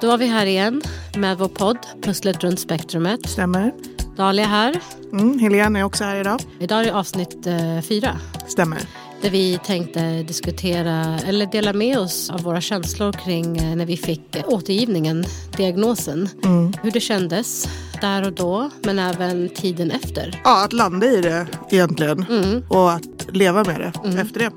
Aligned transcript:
Då 0.00 0.10
är 0.10 0.18
vi 0.18 0.26
här 0.26 0.46
igen 0.46 0.82
med 1.16 1.38
vår 1.38 1.48
podd 1.48 1.78
Pusslet 2.02 2.44
runt 2.44 2.60
spektrumet. 2.60 3.28
Stämmer. 3.28 3.72
Dahlia 4.16 4.46
här. 4.46 4.80
Mm, 5.12 5.38
Helene 5.38 5.78
är 5.78 5.82
också 5.82 6.04
här 6.04 6.20
idag. 6.20 6.40
Idag 6.60 6.80
är 6.80 6.84
det 6.84 6.94
avsnitt 6.94 7.46
eh, 7.46 7.80
fyra. 7.80 8.18
Stämmer. 8.48 8.78
Där 9.22 9.30
vi 9.30 9.58
tänkte 9.66 10.22
diskutera 10.22 11.18
eller 11.26 11.46
dela 11.46 11.72
med 11.72 11.98
oss 11.98 12.30
av 12.30 12.40
våra 12.42 12.60
känslor 12.60 13.12
kring 13.12 13.56
eh, 13.58 13.76
när 13.76 13.86
vi 13.86 13.96
fick 13.96 14.36
eh, 14.36 14.42
återgivningen, 14.48 15.24
diagnosen. 15.56 16.28
Mm. 16.44 16.72
Hur 16.82 16.90
det 16.90 17.00
kändes 17.00 17.68
där 18.00 18.26
och 18.26 18.32
då 18.32 18.70
men 18.82 18.98
även 18.98 19.48
tiden 19.48 19.90
efter. 19.90 20.40
Ja, 20.44 20.64
att 20.64 20.72
landa 20.72 21.06
i 21.06 21.20
det 21.20 21.46
egentligen. 21.70 22.24
Mm. 22.30 22.62
Och 22.68 22.92
att 22.92 23.26
leva 23.32 23.64
med 23.64 23.80
det 23.80 23.92
Mm. 24.08 24.18
efter 24.18 24.40
det. 24.40 24.50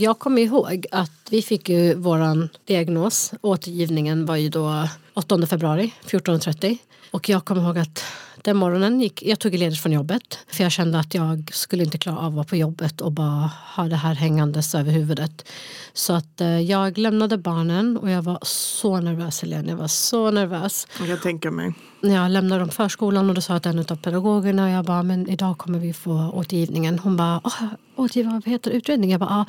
Jag 0.00 0.18
kommer 0.18 0.42
ihåg 0.42 0.86
att 0.90 1.28
vi 1.30 1.42
fick 1.42 1.68
ju 1.68 1.94
våran 1.94 2.48
diagnos. 2.64 3.32
Återgivningen 3.40 4.26
var 4.26 4.36
ju 4.36 4.48
då 4.48 4.88
8 5.14 5.46
februari 5.46 5.92
14.30. 6.06 6.78
Och 7.10 7.28
jag 7.28 7.44
kommer 7.44 7.62
ihåg 7.62 7.78
att 7.78 8.04
den 8.44 8.56
morgonen 8.56 9.00
gick, 9.00 9.22
jag 9.22 9.38
tog 9.38 9.54
ledigt 9.54 9.80
från 9.80 9.92
jobbet. 9.92 10.38
För 10.48 10.62
jag 10.62 10.72
kände 10.72 10.98
att 10.98 11.14
jag 11.14 11.50
skulle 11.54 11.84
inte 11.84 11.98
klara 11.98 12.18
av 12.18 12.26
att 12.26 12.34
vara 12.34 12.44
på 12.44 12.56
jobbet 12.56 13.00
och 13.00 13.12
bara 13.12 13.50
ha 13.76 13.84
det 13.84 13.96
här 13.96 14.14
hängandes 14.14 14.74
över 14.74 14.92
huvudet. 14.92 15.48
Så 15.92 16.12
att 16.12 16.40
eh, 16.40 16.60
jag 16.60 16.98
lämnade 16.98 17.38
barnen 17.38 17.96
och 17.96 18.10
jag 18.10 18.22
var 18.22 18.38
så 18.42 19.00
nervös 19.00 19.42
Helene. 19.42 19.68
Jag 19.70 19.76
var 19.76 19.88
så 19.88 20.30
nervös. 20.30 20.86
Jag 20.98 21.08
kan 21.08 21.18
tänka 21.20 21.50
mig. 21.50 21.74
Jag 22.00 22.30
lämnade 22.30 22.60
dem 22.60 22.68
förskolan 22.68 23.28
och 23.28 23.34
då 23.34 23.40
sa 23.40 23.54
att 23.54 23.66
en 23.66 23.78
av 23.78 23.96
pedagogerna, 23.96 24.70
jag 24.70 24.84
bara, 24.84 25.02
men 25.02 25.28
idag 25.28 25.58
kommer 25.58 25.78
vi 25.78 25.92
få 25.92 26.30
återgivningen. 26.34 26.98
Hon 26.98 27.16
bara, 27.16 27.40
"Åh, 27.44 27.62
återgiva, 27.96 28.30
vad 28.30 28.48
heter 28.48 28.70
utredningen? 28.70 29.10
Jag 29.12 29.20
bara, 29.20 29.30
ah. 29.40 29.44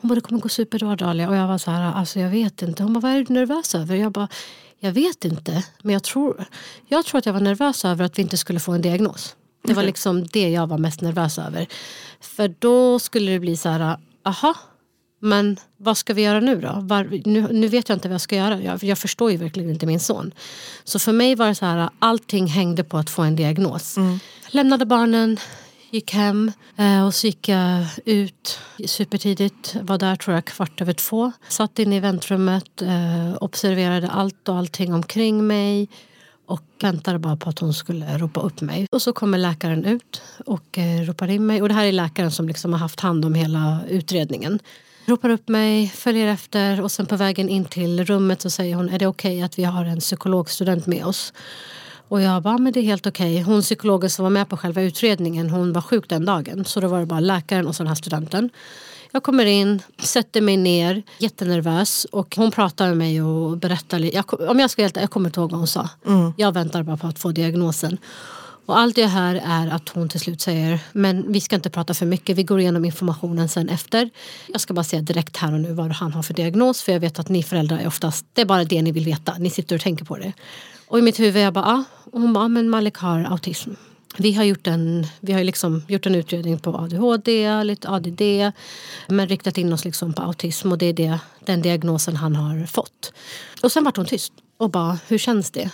Hon 0.00 0.08
bara, 0.08 0.14
det 0.14 0.20
kommer 0.20 0.40
gå 0.40 0.48
superbra 0.48 0.96
Dahlia. 0.96 1.28
Och 1.28 1.36
jag 1.36 1.48
var 1.48 1.58
så 1.58 1.70
här, 1.70 1.92
alltså 1.92 2.20
jag 2.20 2.30
vet 2.30 2.62
inte. 2.62 2.82
Hon 2.82 2.92
bara, 2.92 3.00
vad 3.00 3.12
är 3.12 3.24
du 3.24 3.34
nervös 3.34 3.74
över? 3.74 3.96
Jag 3.96 4.12
bara, 4.12 4.28
jag 4.84 4.92
vet 4.92 5.24
inte. 5.24 5.64
Men 5.82 5.92
jag 5.92 6.02
tror, 6.02 6.44
jag 6.88 7.04
tror 7.04 7.18
att 7.18 7.26
jag 7.26 7.32
var 7.32 7.40
nervös 7.40 7.84
över 7.84 8.04
att 8.04 8.18
vi 8.18 8.22
inte 8.22 8.36
skulle 8.36 8.60
få 8.60 8.72
en 8.72 8.82
diagnos. 8.82 9.36
Det 9.64 9.74
var 9.74 9.82
liksom 9.82 10.26
det 10.26 10.48
jag 10.48 10.66
var 10.66 10.78
mest 10.78 11.00
nervös 11.00 11.38
över. 11.38 11.66
För 12.20 12.54
då 12.58 12.98
skulle 12.98 13.32
det 13.32 13.38
bli 13.38 13.56
så 13.56 13.68
här, 13.68 13.98
aha, 14.24 14.54
men 15.20 15.56
vad 15.76 15.96
ska 15.96 16.14
vi 16.14 16.22
göra 16.22 16.40
nu 16.40 16.60
då? 16.60 16.78
Var, 16.80 17.20
nu, 17.24 17.48
nu 17.52 17.68
vet 17.68 17.88
jag 17.88 17.96
inte 17.96 18.08
vad 18.08 18.14
jag 18.14 18.20
ska 18.20 18.36
göra. 18.36 18.62
Jag, 18.62 18.84
jag 18.84 18.98
förstår 18.98 19.30
ju 19.30 19.36
verkligen 19.36 19.70
inte 19.70 19.86
min 19.86 20.00
son. 20.00 20.34
Så 20.84 20.98
för 20.98 21.12
mig 21.12 21.34
var 21.34 21.46
det 21.46 21.54
så 21.54 21.66
här, 21.66 21.88
allting 21.98 22.46
hängde 22.46 22.84
på 22.84 22.98
att 22.98 23.10
få 23.10 23.22
en 23.22 23.36
diagnos. 23.36 23.96
Lämnade 24.48 24.86
barnen, 24.86 25.38
gick 25.92 26.12
hem 26.12 26.52
eh, 26.76 27.06
och 27.06 27.14
så 27.14 27.26
gick 27.26 27.48
jag 27.48 27.86
ut 28.04 28.58
supertidigt. 28.86 29.76
Var 29.82 29.98
där 29.98 30.16
tror 30.16 30.34
jag 30.34 30.44
kvart 30.44 30.80
över 30.80 30.92
två. 30.92 31.32
Satt 31.48 31.78
inne 31.78 31.96
i 31.96 32.00
väntrummet, 32.00 32.82
eh, 32.82 33.34
observerade 33.40 34.10
allt 34.10 34.48
och 34.48 34.56
allting 34.56 34.94
omkring 34.94 35.46
mig 35.46 35.88
och 36.46 36.62
väntade 36.80 37.18
bara 37.18 37.36
på 37.36 37.50
att 37.50 37.58
hon 37.58 37.74
skulle 37.74 38.18
ropa 38.18 38.40
upp 38.40 38.60
mig. 38.60 38.86
Och 38.92 39.02
så 39.02 39.12
kommer 39.12 39.38
läkaren 39.38 39.84
ut 39.84 40.22
och 40.46 40.78
eh, 40.78 41.00
ropar 41.00 41.28
in 41.28 41.46
mig. 41.46 41.62
Och 41.62 41.68
det 41.68 41.74
här 41.74 41.84
är 41.84 41.92
läkaren 41.92 42.30
som 42.30 42.48
liksom 42.48 42.72
har 42.72 42.80
haft 42.80 43.00
hand 43.00 43.24
om 43.24 43.34
hela 43.34 43.80
utredningen. 43.88 44.58
Ropar 45.06 45.30
upp 45.30 45.48
mig, 45.48 45.88
följer 45.88 46.26
efter 46.26 46.80
och 46.80 46.92
sen 46.92 47.06
på 47.06 47.16
vägen 47.16 47.48
in 47.48 47.64
till 47.64 48.04
rummet 48.04 48.40
så 48.40 48.50
säger 48.50 48.76
hon 48.76 48.88
är 48.88 48.98
det 48.98 49.06
okej 49.06 49.42
att 49.42 49.58
vi 49.58 49.64
har 49.64 49.84
en 49.84 50.00
psykologstudent 50.00 50.86
med 50.86 51.04
oss? 51.04 51.32
Och 52.12 52.22
jag 52.22 52.42
bara, 52.42 52.58
men 52.58 52.72
det 52.72 52.80
är 52.80 52.84
helt 52.84 53.06
okej. 53.06 53.42
Hon 53.42 53.62
psykologen 53.62 54.10
som 54.10 54.22
var 54.22 54.30
med 54.30 54.48
på 54.48 54.56
själva 54.56 54.82
utredningen, 54.82 55.50
hon 55.50 55.72
var 55.72 55.82
sjuk 55.82 56.08
den 56.08 56.24
dagen. 56.24 56.64
Så 56.64 56.80
då 56.80 56.88
var 56.88 57.00
det 57.00 57.06
bara 57.06 57.20
läkaren 57.20 57.66
och 57.66 57.76
så 57.76 57.82
den 57.82 57.88
här 57.88 57.94
studenten. 57.94 58.50
Jag 59.12 59.22
kommer 59.22 59.46
in, 59.46 59.82
sätter 59.98 60.40
mig 60.40 60.56
ner, 60.56 61.02
jättenervös. 61.18 62.04
Och 62.04 62.36
hon 62.36 62.50
pratar 62.50 62.88
med 62.88 62.96
mig 62.96 63.22
och 63.22 63.56
berättar. 63.58 64.14
Jag, 64.14 64.40
om 64.50 64.60
jag 64.60 64.70
ska 64.70 64.82
helt 64.82 64.96
jag 64.96 65.10
kommer 65.10 65.28
inte 65.28 65.40
ihåg 65.40 65.50
vad 65.50 65.58
hon 65.58 65.66
sa. 65.66 65.88
Jag 66.36 66.52
väntar 66.52 66.82
bara 66.82 66.96
på 66.96 67.06
att 67.06 67.18
få 67.18 67.32
diagnosen. 67.32 67.98
Och 68.66 68.78
allt 68.78 68.98
jag 68.98 69.08
hör 69.08 69.34
är 69.44 69.66
att 69.68 69.88
hon 69.88 70.08
till 70.08 70.20
slut 70.20 70.40
säger 70.40 70.80
men 70.92 71.32
vi 71.32 71.40
ska 71.40 71.56
inte 71.56 71.70
prata 71.70 71.94
för 71.94 72.06
mycket, 72.06 72.36
vi 72.36 72.42
går 72.42 72.60
igenom 72.60 72.84
informationen 72.84 73.48
sen 73.48 73.68
efter. 73.68 74.10
Jag 74.48 74.60
ska 74.60 74.74
bara 74.74 74.84
säga 74.84 75.02
direkt 75.02 75.36
här 75.36 75.52
och 75.52 75.60
nu 75.60 75.72
vad 75.72 75.92
han 75.92 76.12
har 76.12 76.22
för 76.22 76.34
diagnos 76.34 76.82
för 76.82 76.92
jag 76.92 77.00
vet 77.00 77.18
att 77.18 77.28
ni 77.28 77.42
föräldrar 77.42 77.78
är 77.78 77.86
oftast, 77.86 78.26
det 78.32 78.40
är 78.40 78.46
bara 78.46 78.64
det 78.64 78.82
ni 78.82 78.92
vill 78.92 79.04
veta, 79.04 79.34
ni 79.38 79.50
sitter 79.50 79.76
och 79.76 79.82
tänker 79.82 80.04
på 80.04 80.16
det. 80.16 80.32
Och 80.86 80.98
i 80.98 81.02
mitt 81.02 81.20
huvud 81.20 81.42
jag 81.42 81.52
bara, 81.52 81.64
ah. 81.64 81.84
och 82.12 82.20
hon 82.20 82.32
bara, 82.32 82.44
ah, 82.44 82.48
men 82.48 82.70
Malik 82.70 82.96
har 82.96 83.24
autism. 83.24 83.70
Vi 84.18 84.32
har 84.32 84.44
gjort 84.44 84.66
en, 84.66 85.06
vi 85.20 85.32
har 85.32 85.44
liksom 85.44 85.82
gjort 85.88 86.06
en 86.06 86.14
utredning 86.14 86.58
på 86.58 86.76
ADHD, 86.76 87.64
lite 87.64 87.88
ADD 87.88 88.22
men 89.08 89.28
riktat 89.28 89.58
in 89.58 89.72
oss 89.72 89.84
liksom 89.84 90.12
på 90.12 90.22
autism 90.22 90.72
och 90.72 90.78
det 90.78 90.86
är 90.86 90.92
det, 90.92 91.18
den 91.44 91.62
diagnosen 91.62 92.16
han 92.16 92.36
har 92.36 92.66
fått. 92.66 93.12
Och 93.62 93.72
sen 93.72 93.84
vart 93.84 93.96
hon 93.96 94.06
tyst 94.06 94.32
och 94.56 94.70
bara, 94.70 94.98
hur 95.08 95.18
känns 95.18 95.50
det? 95.50 95.70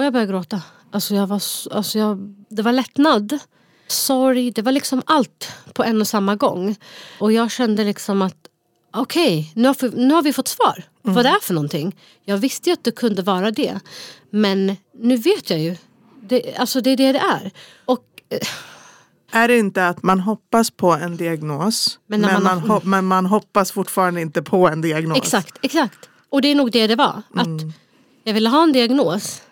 Och 0.00 0.04
jag 0.06 0.12
började 0.12 0.32
gråta. 0.32 0.62
Alltså 0.90 1.14
jag 1.14 1.26
var, 1.26 1.42
alltså 1.70 1.98
jag, 1.98 2.18
det 2.48 2.62
var 2.62 2.72
lättnad, 2.72 3.38
sorg, 3.86 4.50
det 4.50 4.62
var 4.62 4.72
liksom 4.72 5.02
allt 5.06 5.48
på 5.74 5.84
en 5.84 6.00
och 6.00 6.06
samma 6.08 6.36
gång. 6.36 6.76
Och 7.18 7.32
jag 7.32 7.50
kände 7.50 7.84
liksom 7.84 8.22
att 8.22 8.36
okej, 8.94 9.52
nu, 9.54 9.68
har 9.68 9.76
vi- 9.90 10.06
nu 10.06 10.14
har 10.14 10.22
vi 10.22 10.32
fått 10.32 10.48
svar. 10.48 10.84
Vad 11.02 11.24
det 11.24 11.28
är 11.28 11.40
för 11.40 11.54
någonting. 11.54 11.96
Jag 12.24 12.38
visste 12.38 12.70
ju 12.70 12.72
att 12.72 12.84
det 12.84 12.90
kunde 12.90 13.22
vara 13.22 13.50
det. 13.50 13.80
Men 14.30 14.76
nu 14.98 15.16
vet 15.16 15.50
jag 15.50 15.58
ju. 15.60 15.76
Det, 16.22 16.56
alltså 16.56 16.80
det 16.80 16.90
är 16.90 16.96
det 16.96 17.12
det 17.12 17.18
är. 17.18 17.50
Och 17.84 18.04
eh, 18.28 19.40
Är 19.42 19.48
det 19.48 19.58
inte 19.58 19.88
att 19.88 20.02
man 20.02 20.20
hoppas 20.20 20.70
på 20.70 20.92
en 20.92 21.16
diagnos 21.16 21.98
Men 22.06 22.20
men, 22.20 22.42
man 22.42 22.66
man, 22.66 22.80
men 22.84 23.04
man 23.04 23.26
hoppas 23.26 23.72
fortfarande 23.72 24.20
inte 24.20 24.42
på 24.42 24.68
en 24.68 24.80
diagnos? 24.80 25.18
Exakt, 25.18 25.58
exakt. 25.62 26.08
Och 26.28 26.42
det 26.42 26.48
är 26.48 26.54
nog 26.54 26.72
det 26.72 26.86
det 26.86 26.96
var. 26.96 27.22
Att 27.36 27.48
jag 28.24 28.34
ville 28.34 28.48
ha 28.48 28.62
en 28.62 28.72
diagnos. 28.72 29.42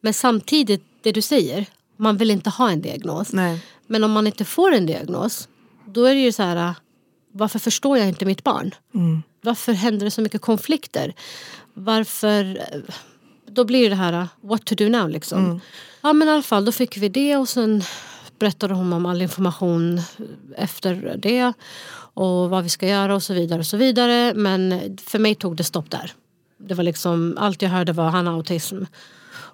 Men 0.00 0.14
samtidigt, 0.14 0.84
det 1.02 1.12
du 1.12 1.22
säger. 1.22 1.66
Man 1.96 2.16
vill 2.16 2.30
inte 2.30 2.50
ha 2.50 2.70
en 2.70 2.82
diagnos. 2.82 3.32
Nej. 3.32 3.60
Men 3.86 4.04
om 4.04 4.12
man 4.12 4.26
inte 4.26 4.44
får 4.44 4.72
en 4.72 4.86
diagnos. 4.86 5.48
Då 5.86 6.04
är 6.04 6.14
det 6.14 6.20
ju 6.20 6.32
så 6.32 6.42
här. 6.42 6.74
Varför 7.32 7.58
förstår 7.58 7.98
jag 7.98 8.08
inte 8.08 8.24
mitt 8.24 8.44
barn? 8.44 8.74
Varför 9.40 9.72
händer 9.72 10.04
det 10.04 10.10
så 10.10 10.20
mycket 10.20 10.40
konflikter? 10.40 11.14
Varför... 11.74 12.62
Då 13.46 13.64
blir 13.64 13.90
det 13.90 13.96
här, 13.96 14.28
what 14.40 14.64
to 14.64 14.74
do 14.74 14.88
now 14.88 15.08
liksom. 15.08 15.60
Ja 16.00 16.12
men 16.12 16.28
i 16.28 16.30
alla 16.30 16.42
fall, 16.42 16.64
då 16.64 16.72
fick 16.72 16.96
vi 16.96 17.08
det 17.08 17.36
och 17.36 17.48
sen 17.48 17.82
berättade 18.38 18.74
hon 18.74 18.92
om 18.92 19.06
all 19.06 19.22
information 19.22 20.00
efter 20.56 21.16
det. 21.18 21.52
Och 22.14 22.50
vad 22.50 22.62
vi 22.62 22.68
ska 22.68 22.86
göra 22.88 23.14
och 23.14 23.22
så 23.22 23.34
vidare 23.34 23.58
och 23.58 23.66
så 23.66 23.76
vidare. 23.76 24.34
Men 24.34 24.80
för 24.98 25.18
mig 25.18 25.34
tog 25.34 25.56
det 25.56 25.64
stopp 25.64 25.90
där. 25.90 26.12
Det 26.58 26.74
var 26.74 26.84
liksom, 26.84 27.36
allt 27.40 27.62
jag 27.62 27.70
hörde 27.70 27.92
var 27.92 28.08
han 28.08 28.26
har 28.26 28.34
autism. 28.34 28.82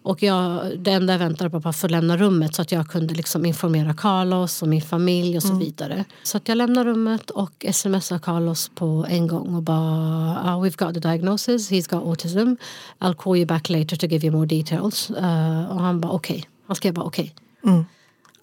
Och 0.06 0.22
jag, 0.22 0.72
det 0.78 0.90
enda 0.90 1.12
jag 1.12 1.18
väntade 1.18 1.50
på 1.50 1.58
var 1.58 1.70
att 1.70 1.76
få 1.76 1.88
lämna 1.88 2.16
rummet 2.16 2.54
så 2.54 2.62
att 2.62 2.72
jag 2.72 2.88
kunde 2.88 3.14
liksom 3.14 3.46
informera 3.46 3.94
Carlos 3.94 4.62
och 4.62 4.68
min 4.68 4.82
familj 4.82 5.36
och 5.36 5.42
så 5.42 5.54
vidare. 5.58 6.04
Så 6.22 6.36
att 6.36 6.48
jag 6.48 6.56
lämnade 6.58 6.90
rummet 6.90 7.30
och 7.30 7.66
smsade 7.72 8.20
Carlos 8.20 8.70
på 8.74 9.06
en 9.08 9.26
gång 9.26 9.54
och 9.54 9.62
bara 9.62 10.38
"Ah, 10.44 10.64
We've 10.64 10.84
got 10.84 10.94
the 10.94 11.00
diagnosis, 11.00 11.70
he's 11.70 11.90
got 11.90 12.02
autism. 12.06 12.54
I'll 12.98 13.14
call 13.14 13.36
you 13.36 13.46
back 13.46 13.68
later 13.68 13.96
to 13.96 14.06
give 14.06 14.26
you 14.26 14.36
more 14.36 14.46
details. 14.46 15.10
Eh, 15.10 15.64
och 15.70 15.80
han 15.80 16.00
bara 16.00 16.12
okej. 16.12 16.44
Han 16.66 16.76
skrev 16.76 16.94
bara 16.94 17.04
okej. 17.06 17.34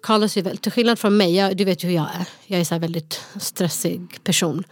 Carlos 0.02 0.38
är 0.38 0.42
väl, 0.42 0.58
till 0.58 0.72
skillnad 0.72 1.00
från 1.00 1.18
mig, 1.18 1.36
jag, 1.36 1.58
du 1.58 1.66
vet 1.66 1.84
ju 1.84 1.88
hur 1.88 1.96
jag 1.96 2.08
är. 2.20 2.28
Jag 2.48 2.60
är 2.62 2.66
så 2.66 2.76
här 2.76 2.80
väldigt 2.80 3.22
stressig 3.40 4.20
person. 4.24 4.64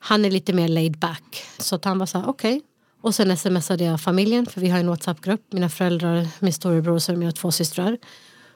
Han 0.00 0.24
är 0.24 0.30
lite 0.30 0.52
mer 0.52 0.68
laid 0.68 0.98
back. 0.98 1.42
Så 1.58 1.74
att 1.74 1.84
han 1.84 1.98
var 1.98 2.06
så 2.06 2.18
här, 2.18 2.28
okej. 2.28 2.60
Och 3.00 3.14
sen 3.14 3.36
smsade 3.36 3.84
jag 3.84 4.00
familjen, 4.00 4.46
för 4.46 4.60
vi 4.60 4.68
har 4.68 4.78
en 4.78 4.88
WhatsApp-grupp. 4.88 5.52
Mina 5.52 5.68
föräldrar, 5.68 6.28
min 6.38 6.52
storebror 6.52 6.94
och 6.94 7.18
mina 7.18 7.32
två 7.32 7.50
systrar. 7.50 7.98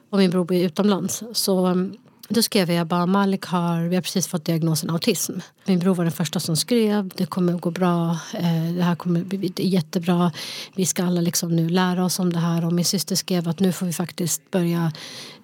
Och 0.09 0.17
min 0.17 0.31
bror 0.31 0.45
bor 0.45 0.57
utomlands. 0.57 1.23
Så 1.33 1.67
um, 1.67 1.97
då 2.27 2.41
skrev 2.41 2.71
jag 2.71 2.87
bara, 2.87 3.05
Malik 3.05 3.45
har, 3.45 3.81
vi 3.81 3.95
har 3.95 4.01
precis 4.01 4.27
fått 4.27 4.45
diagnosen 4.45 4.89
autism. 4.89 5.33
Min 5.65 5.79
bror 5.79 5.95
var 5.95 6.03
den 6.03 6.13
första 6.13 6.39
som 6.39 6.55
skrev, 6.55 7.11
det 7.15 7.25
kommer 7.25 7.53
att 7.53 7.61
gå 7.61 7.71
bra, 7.71 8.09
eh, 8.33 8.73
det 8.75 8.83
här 8.83 8.95
kommer 8.95 9.23
bli 9.23 9.53
jättebra. 9.57 10.31
Vi 10.75 10.85
ska 10.85 11.03
alla 11.03 11.21
liksom 11.21 11.55
nu 11.55 11.69
lära 11.69 12.05
oss 12.05 12.19
om 12.19 12.33
det 12.33 12.39
här. 12.39 12.65
Och 12.65 12.73
min 12.73 12.85
syster 12.85 13.15
skrev 13.15 13.49
att 13.49 13.59
nu 13.59 13.71
får 13.71 13.85
vi 13.85 13.93
faktiskt 13.93 14.51
börja 14.51 14.91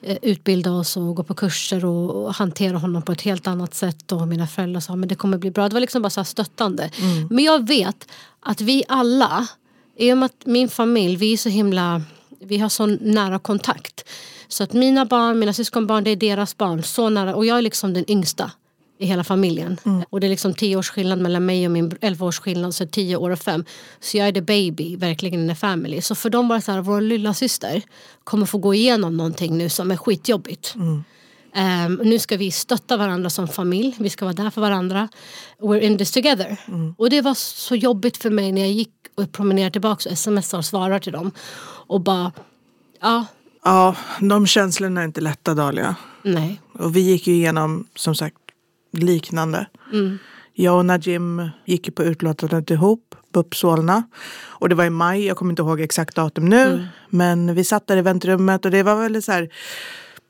eh, 0.01 0.17
utbilda 0.21 0.71
oss 0.71 0.97
och 0.97 1.15
gå 1.15 1.23
på 1.23 1.33
kurser 1.33 1.85
och, 1.85 2.35
hantera 2.35 2.77
honom 2.77 3.01
på 3.01 3.11
ett 3.11 3.21
helt 3.21 3.47
annat 3.47 3.73
sätt. 3.73 4.11
Och 4.11 4.27
mina 4.27 4.47
föräldrar 4.47 4.81
sa 4.81 4.95
men 4.95 5.09
det 5.09 5.15
kommer 5.15 5.37
bli 5.37 5.51
bra. 5.51 5.69
Det 5.69 5.73
var 5.73 5.81
liksom 5.81 6.01
bara 6.01 6.09
så 6.09 6.23
stöttande. 6.23 6.91
Men 7.29 7.43
jag 7.43 7.67
vet 7.67 8.07
att 8.39 8.61
vi 8.61 8.83
alla, 8.87 9.47
i 9.97 10.13
och 10.13 10.17
med 10.17 10.25
att 10.25 10.45
min 10.45 10.69
familj, 10.69 11.15
vi 11.15 11.33
är 11.33 11.37
så 11.37 11.49
himla, 11.49 12.01
vi 12.39 12.57
har 12.57 12.69
så 12.69 12.85
nära 12.85 13.39
kontakt. 13.39 14.05
Så 14.51 14.63
att 14.63 14.73
mina 14.73 15.05
barn, 15.05 15.39
mina 15.39 15.53
syskonbarn, 15.53 16.03
det 16.03 16.11
är 16.11 16.15
deras 16.15 16.57
barn. 16.57 16.83
Så 16.83 17.09
nära. 17.09 17.35
Och 17.35 17.45
jag 17.45 17.57
är 17.57 17.61
liksom 17.61 17.93
den 17.93 18.11
yngsta 18.11 18.51
i 18.99 19.05
hela 19.05 19.23
familjen. 19.23 19.77
Och 20.09 20.19
det 20.19 20.27
är 20.27 20.29
liksom 20.29 20.53
tio 20.53 20.75
års 20.75 20.89
skillnad 20.89 21.19
mellan 21.19 21.45
mig 21.45 21.65
och 21.65 21.71
min 21.71 21.91
11 22.01 22.25
års 22.25 22.39
skillnad, 22.39 22.75
så 22.75 22.85
tio 22.85 23.15
år 23.15 23.29
och 23.29 23.39
fem. 23.39 23.65
Så 23.99 24.17
jag 24.17 24.27
är 24.27 24.31
the 24.31 24.41
baby, 24.41 24.95
verkligen 24.95 25.39
in 25.39 25.49
the 25.49 25.55
family. 25.55 26.01
Så 26.01 26.15
för 26.15 26.29
dem 26.29 26.47
var 26.47 26.55
det 26.55 26.61
så 26.61 26.71
här, 26.71 26.81
vår 26.81 27.01
lilla 27.01 27.33
syster 27.33 27.81
kommer 28.23 28.45
få 28.45 28.57
gå 28.57 28.73
igenom 28.73 29.17
någonting 29.17 29.57
nu 29.57 29.69
som 29.69 29.91
är 29.91 29.97
skitjobbigt. 29.97 30.75
Ehm, 31.53 31.99
nu 32.03 32.19
ska 32.19 32.37
vi 32.37 32.51
stötta 32.51 32.97
varandra 32.97 33.29
som 33.29 33.47
familj, 33.47 33.95
vi 33.99 34.09
ska 34.09 34.25
vara 34.25 34.33
där 34.33 34.49
för 34.49 34.61
varandra. 34.61 35.09
We're 35.59 35.79
in 35.79 35.97
this 35.97 36.11
together. 36.11 36.57
Och 36.97 37.09
det 37.09 37.21
var 37.21 37.33
så 37.33 37.75
jobbigt 37.75 38.17
för 38.17 38.29
mig 38.29 38.51
när 38.51 38.61
jag 38.61 38.71
gick 38.71 38.93
och 39.15 39.31
promenerade 39.31 39.71
tillbaka 39.71 40.09
och 40.09 40.17
smsade 40.17 40.59
och 40.59 40.65
svarade 40.65 40.99
till 40.99 41.13
dem. 41.13 41.31
Och 41.87 42.01
bara, 42.01 42.31
ja, 43.01 43.25
Ja, 43.63 43.95
de 44.19 44.47
känslorna 44.47 45.01
är 45.01 45.05
inte 45.05 45.21
lätta 45.21 45.53
Dahlia. 45.53 45.95
nej. 46.23 46.61
Och 46.73 46.95
vi 46.95 46.99
gick 46.99 47.27
ju 47.27 47.33
igenom 47.33 47.87
som 47.95 48.15
sagt 48.15 48.35
liknande. 48.93 49.65
Jag 50.53 50.77
och 50.77 50.85
Najim 50.85 51.49
gick 51.65 51.87
ju 51.87 51.93
på 51.93 52.03
utlåtandet 52.03 52.69
ihop, 52.71 53.15
BUP 53.33 53.55
Solna. 53.55 54.03
Och 54.45 54.69
det 54.69 54.75
var 54.75 54.85
i 54.85 54.89
maj, 54.89 55.25
jag 55.25 55.37
kommer 55.37 55.51
inte 55.51 55.61
ihåg 55.61 55.81
exakt 55.81 56.15
datum 56.15 56.45
nu. 56.49 56.87
Men 57.09 57.55
vi 57.55 57.63
satt 57.63 57.87
där 57.87 57.97
i 57.97 58.01
väntrummet 58.01 58.65
och 58.65 58.71
det 58.71 58.83
var 58.83 58.95
väldigt 58.95 59.25
så 59.25 59.31
här. 59.31 59.49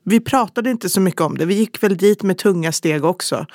Vi 0.04 0.20
pratade 0.20 0.70
inte 0.70 0.88
så 0.88 1.00
mycket 1.00 1.20
om 1.20 1.38
det. 1.38 1.44
Vi 1.44 1.54
gick 1.54 1.82
väl 1.82 1.96
dit 1.96 2.22
med 2.22 2.38
tunga 2.38 2.72
steg 2.72 3.04
också. 3.04 3.46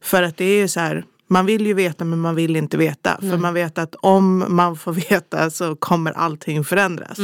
För 0.00 0.22
att 0.22 0.36
det 0.36 0.44
är 0.44 0.56
ju 0.60 0.68
så 0.68 0.80
här. 0.80 1.04
Man 1.26 1.46
vill 1.46 1.66
ju 1.66 1.74
veta 1.74 2.04
men 2.04 2.18
man 2.20 2.34
vill 2.34 2.56
inte 2.56 2.76
veta. 2.76 3.16
För 3.20 3.36
man 3.38 3.54
vet 3.54 3.78
att 3.78 3.94
om 3.94 4.44
man 4.48 4.76
får 4.76 4.92
veta 5.10 5.50
så 5.50 5.76
kommer 5.76 6.12
allting 6.12 6.64
förändras. 6.64 7.18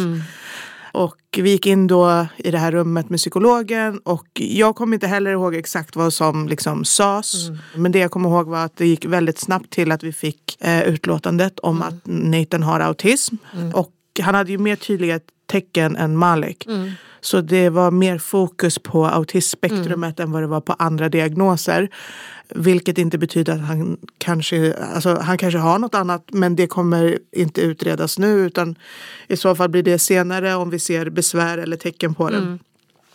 Och 0.93 1.17
vi 1.37 1.51
gick 1.51 1.67
in 1.67 1.87
då 1.87 2.27
i 2.37 2.51
det 2.51 2.59
här 2.59 2.73
rummet 2.73 3.09
med 3.09 3.19
psykologen 3.19 3.99
och 3.99 4.27
jag 4.35 4.77
kommer 4.77 4.95
inte 4.95 5.07
heller 5.07 5.31
ihåg 5.31 5.55
exakt 5.55 5.97
vad 5.97 6.13
som 6.13 6.49
liksom 6.49 6.85
sades. 6.85 7.49
Men 7.75 7.93
det 7.93 7.99
jag 7.99 8.11
kommer 8.11 8.29
ihåg 8.29 8.47
var 8.49 8.65
att 8.65 8.77
det 8.77 8.87
gick 8.87 9.05
väldigt 9.05 9.39
snabbt 9.39 9.71
till 9.71 9.93
att 9.93 10.03
vi 10.03 10.13
fick 10.13 10.57
eh, 10.61 10.83
utlåtandet 10.83 11.59
om 11.59 11.83
att 11.83 11.95
Nathan 12.05 12.63
har 12.63 12.81
autism. 12.81 13.35
Och 13.75 13.93
han 14.23 14.35
hade 14.35 14.51
ju 14.51 14.59
mer 14.59 14.77
tydliga 14.77 15.21
tecken 15.47 15.97
än 15.97 16.17
Malik. 16.17 16.67
Så 17.21 17.41
det 17.41 17.69
var 17.69 17.91
mer 17.91 18.19
fokus 18.19 18.79
på 18.79 19.07
autismspektrumet 19.07 20.21
än 20.21 20.33
vad 20.33 20.43
det 20.43 20.47
var 20.47 20.61
på 20.61 20.73
andra 20.73 21.09
diagnoser. 21.09 21.89
Vilket 22.49 22.99
inte 22.99 23.19
betyder 23.19 23.53
att 23.53 23.61
han 23.61 23.97
kanske, 24.19 24.75
alltså 24.95 25.15
han 25.21 25.39
kanske 25.39 25.59
har 25.59 25.79
något 25.79 25.95
annat 25.95 26.25
men 26.33 26.57
det 26.57 26.67
kommer 26.67 27.19
inte 27.33 27.61
utredas 27.61 28.19
nu 28.19 28.33
utan 28.47 28.77
i 29.29 29.37
så 29.37 29.55
fall 29.55 29.69
blir 29.69 29.83
det 29.83 29.99
senare 29.99 30.55
om 30.55 30.71
vi 30.71 30.79
ser 30.79 31.11
besvär 31.11 31.59
eller 31.59 31.77
tecken 31.77 32.15
på 32.15 32.31
det. 32.31 32.59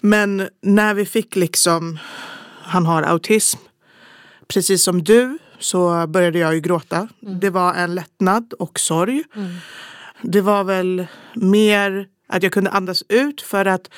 Men 0.01 0.49
när 0.61 0.93
vi 0.93 1.05
fick 1.05 1.35
liksom, 1.35 1.99
han 2.61 2.85
har 2.85 3.03
autism, 3.03 3.59
precis 4.47 4.83
som 4.83 5.03
du 5.03 5.37
så 5.59 6.07
började 6.07 6.39
jag 6.39 6.53
ju 6.53 6.59
gråta. 6.59 7.07
Det 7.19 7.49
var 7.49 7.73
en 7.73 7.95
lättnad 7.95 8.53
och 8.59 8.79
sorg. 8.79 9.23
Det 10.21 10.41
var 10.41 10.63
väl 10.63 11.07
mer 11.35 12.07
att 12.27 12.43
jag 12.43 12.51
kunde 12.51 12.69
andas 12.69 13.03
ut 13.09 13.41
för 13.41 13.65
att 13.65 13.89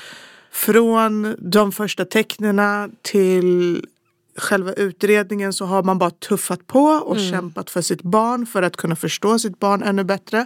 från 0.52 1.36
de 1.40 1.72
första 1.72 2.06
tecknena 2.06 2.90
till 3.02 3.86
själva 4.38 4.74
utredningen 4.74 5.54
så 5.54 5.66
har 5.66 5.84
man 5.84 5.98
bara 5.98 6.10
tuffat 6.10 6.68
på 6.68 6.84
och 6.84 7.18
kämpat 7.20 7.70
för 7.70 7.82
sitt 7.82 8.02
barn 8.02 8.46
för 8.46 8.62
att 8.62 8.78
kunna 8.78 8.96
förstå 8.96 9.40
sitt 9.40 9.60
barn 9.60 9.84
ännu 9.84 10.04
bättre. 10.04 10.46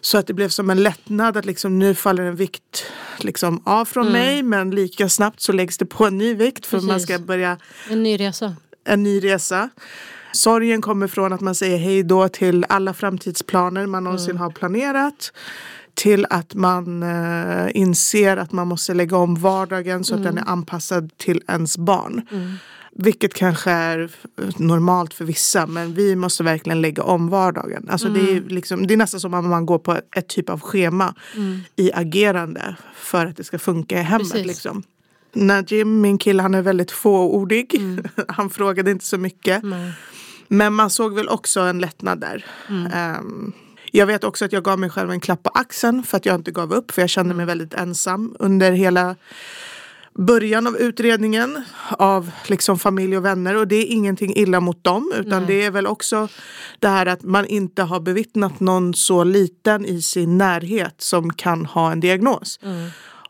Så 0.00 0.18
att 0.18 0.26
det 0.26 0.34
blev 0.34 0.48
som 0.48 0.70
en 0.70 0.82
lättnad 0.82 1.36
att 1.36 1.44
liksom 1.44 1.78
nu 1.78 1.94
faller 1.94 2.22
en 2.22 2.36
vikt 2.36 2.84
liksom 3.18 3.62
av 3.64 3.84
från 3.84 4.12
mig 4.12 4.42
men 4.42 4.70
lika 4.70 5.08
snabbt 5.08 5.40
så 5.40 5.52
läggs 5.52 5.78
det 5.78 5.86
på 5.86 6.06
en 6.06 6.18
ny 6.18 6.34
vikt 6.34 6.66
för 6.66 6.80
man 6.80 6.88
Precis. 6.88 7.08
ska 7.08 7.18
börja 7.18 7.56
En 7.90 8.02
ny 8.02 8.16
resa. 8.20 8.56
en 8.84 9.02
ny 9.02 9.20
resa. 9.24 9.70
Sorgen 10.32 10.82
kommer 10.82 11.06
från 11.06 11.32
att 11.32 11.40
man 11.40 11.54
säger 11.54 11.78
hej 11.78 12.02
då 12.02 12.28
till 12.28 12.64
alla 12.68 12.94
framtidsplaner 12.94 13.86
man 13.86 14.04
någonsin 14.04 14.36
har 14.36 14.50
planerat. 14.50 15.32
Till 15.98 16.26
att 16.30 16.54
man 16.54 17.02
eh, 17.02 17.68
inser 17.74 18.36
att 18.36 18.52
man 18.52 18.68
måste 18.68 18.94
lägga 18.94 19.16
om 19.16 19.34
vardagen 19.34 20.04
så 20.04 20.14
att 20.14 20.22
den 20.22 20.38
är 20.38 20.48
anpassad 20.48 21.10
till 21.16 21.42
ens 21.48 21.78
barn. 21.78 22.22
Vilket 22.92 23.34
kanske 23.34 23.70
är 23.70 24.10
normalt 24.56 25.14
för 25.14 25.24
vissa 25.24 25.66
men 25.66 25.94
vi 25.94 26.16
måste 26.16 26.42
verkligen 26.42 26.80
lägga 26.80 27.02
om 27.02 27.28
vardagen. 27.28 27.88
Alltså 27.90 28.08
det, 28.08 28.20
är 28.20 28.40
liksom, 28.40 28.86
det 28.86 28.94
är 28.94 28.98
nästan 28.98 29.20
som 29.20 29.34
att 29.34 29.44
man 29.44 29.66
går 29.66 29.78
på 29.78 30.00
ett 30.16 30.28
typ 30.28 30.50
av 30.50 30.60
schema 30.60 31.14
i 31.76 31.92
agerande 31.94 32.76
för 32.94 33.26
att 33.26 33.36
det 33.36 33.44
ska 33.44 33.58
funka 33.58 34.00
i 34.00 34.02
hemmet. 34.02 34.32
Precis. 34.32 34.46
Liksom. 34.46 34.82
Najim, 35.32 36.00
min 36.00 36.18
kille, 36.18 36.42
han 36.42 36.54
är 36.54 36.62
väldigt 36.62 36.90
fåordig. 36.90 37.80
Han 38.28 38.50
frågade 38.50 38.90
inte 38.90 39.04
så 39.04 39.18
mycket. 39.18 39.62
Men 40.48 40.74
man 40.74 40.90
såg 40.90 41.14
väl 41.14 41.28
också 41.28 41.60
en 41.60 41.78
lättnad 41.78 42.20
där. 42.20 42.44
Ehm, 42.92 43.52
jag 43.92 44.06
vet 44.06 44.24
också 44.24 44.44
att 44.44 44.52
jag 44.52 44.64
gav 44.64 44.78
mig 44.78 44.90
själv 44.90 45.10
en 45.10 45.20
klapp 45.20 45.42
på 45.42 45.50
axeln 45.54 46.02
för 46.02 46.16
att 46.16 46.26
jag 46.26 46.34
inte 46.34 46.50
gav 46.50 46.72
upp. 46.72 46.90
För 46.90 47.02
jag 47.02 47.10
kände 47.10 47.34
mig 47.34 47.46
väldigt 47.46 47.74
ensam 47.74 48.36
under 48.38 48.72
hela 48.72 49.16
början 50.18 50.66
av 50.66 50.76
utredningen 50.76 51.64
av 51.90 52.30
liksom 52.46 52.78
familj 52.78 53.16
och 53.16 53.24
vänner. 53.24 53.56
Och 53.56 53.68
det 53.68 53.76
är 53.76 53.86
ingenting 53.86 54.36
illa 54.36 54.60
mot 54.60 54.84
dem. 54.84 55.12
Utan 55.16 55.46
det 55.46 55.64
är 55.64 55.70
väl 55.70 55.86
också 55.86 56.28
det 56.78 56.88
här 56.88 57.06
att 57.06 57.22
man 57.22 57.46
inte 57.46 57.82
har 57.82 58.00
bevittnat 58.00 58.60
någon 58.60 58.94
så 58.94 59.24
liten 59.24 59.84
i 59.84 60.02
sin 60.02 60.38
närhet 60.38 60.94
som 60.98 61.32
kan 61.32 61.66
ha 61.66 61.92
en 61.92 62.00
diagnos. 62.00 62.60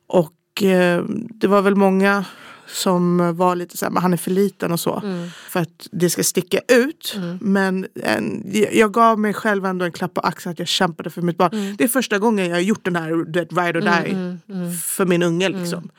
Och 0.06 0.62
eh, 0.62 1.04
det 1.08 1.46
var 1.46 1.62
väl 1.62 1.76
många 1.76 2.24
som 2.68 3.36
var 3.36 3.56
lite 3.56 3.76
så 3.76 3.86
här, 3.86 4.00
han 4.00 4.12
är 4.12 4.16
för 4.16 4.30
liten 4.30 4.72
och 4.72 4.80
så. 4.80 5.02
För 5.48 5.60
att 5.60 5.88
det 5.92 6.10
ska 6.10 6.22
sticka 6.22 6.60
ut. 6.68 7.16
Men 7.40 7.86
en, 8.02 8.42
jag 8.72 8.92
gav 8.92 9.18
mig 9.18 9.34
själv 9.34 9.64
ändå 9.64 9.84
en 9.84 9.92
klapp 9.92 10.14
på 10.14 10.20
axeln 10.20 10.52
att 10.52 10.58
jag 10.58 10.68
kämpade 10.68 11.10
för 11.10 11.22
mitt 11.22 11.36
barn. 11.36 11.74
Det 11.78 11.84
är 11.84 11.88
första 11.88 12.18
gången 12.18 12.46
jag 12.46 12.56
har 12.56 12.60
gjort 12.60 12.84
den 12.84 12.96
här 12.96 13.32
vet, 13.32 13.52
ride 13.52 13.78
or 13.78 13.82
die 13.82 14.38
för 14.80 15.06
min 15.06 15.22
unge. 15.22 15.48
Liksom. 15.48 15.90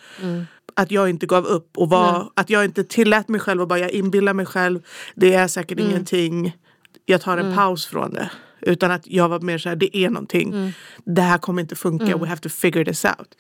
Att 0.74 0.92
jag 0.92 1.10
inte 1.10 1.26
gav 1.26 1.46
upp 1.46 1.78
och 1.78 1.90
var, 1.90 2.32
att 2.34 2.50
jag 2.50 2.66
inte 2.66 2.84
tillät 2.84 3.28
mig 3.28 3.40
själv 3.40 3.62
och 3.62 3.68
bara 3.68 3.80
jag 3.80 3.92
inbillar 3.92 4.34
mig 4.34 4.46
själv. 4.46 4.80
Det 5.16 5.34
är 5.34 5.48
säkert 5.48 5.80
ingenting. 5.80 6.58
Jag 7.06 7.22
tar 7.22 7.38
en 7.38 7.56
paus 7.56 7.86
från 7.86 8.14
det. 8.14 8.32
Utan 8.62 8.92
att 8.92 9.08
jag 9.08 9.30
var 9.30 9.40
mer 9.40 9.58
så 9.58 9.70
här, 9.70 9.76
det 9.76 9.98
är 9.98 10.10
någonting. 10.10 10.74
Det 11.06 11.22
här 11.22 11.38
kommer 11.38 11.62
inte 11.62 11.76
funka. 11.76 12.18
We 12.18 12.28
have 12.28 12.42
to 12.42 12.50
figure 12.50 12.86
this 12.86 13.06
out. 13.06 13.36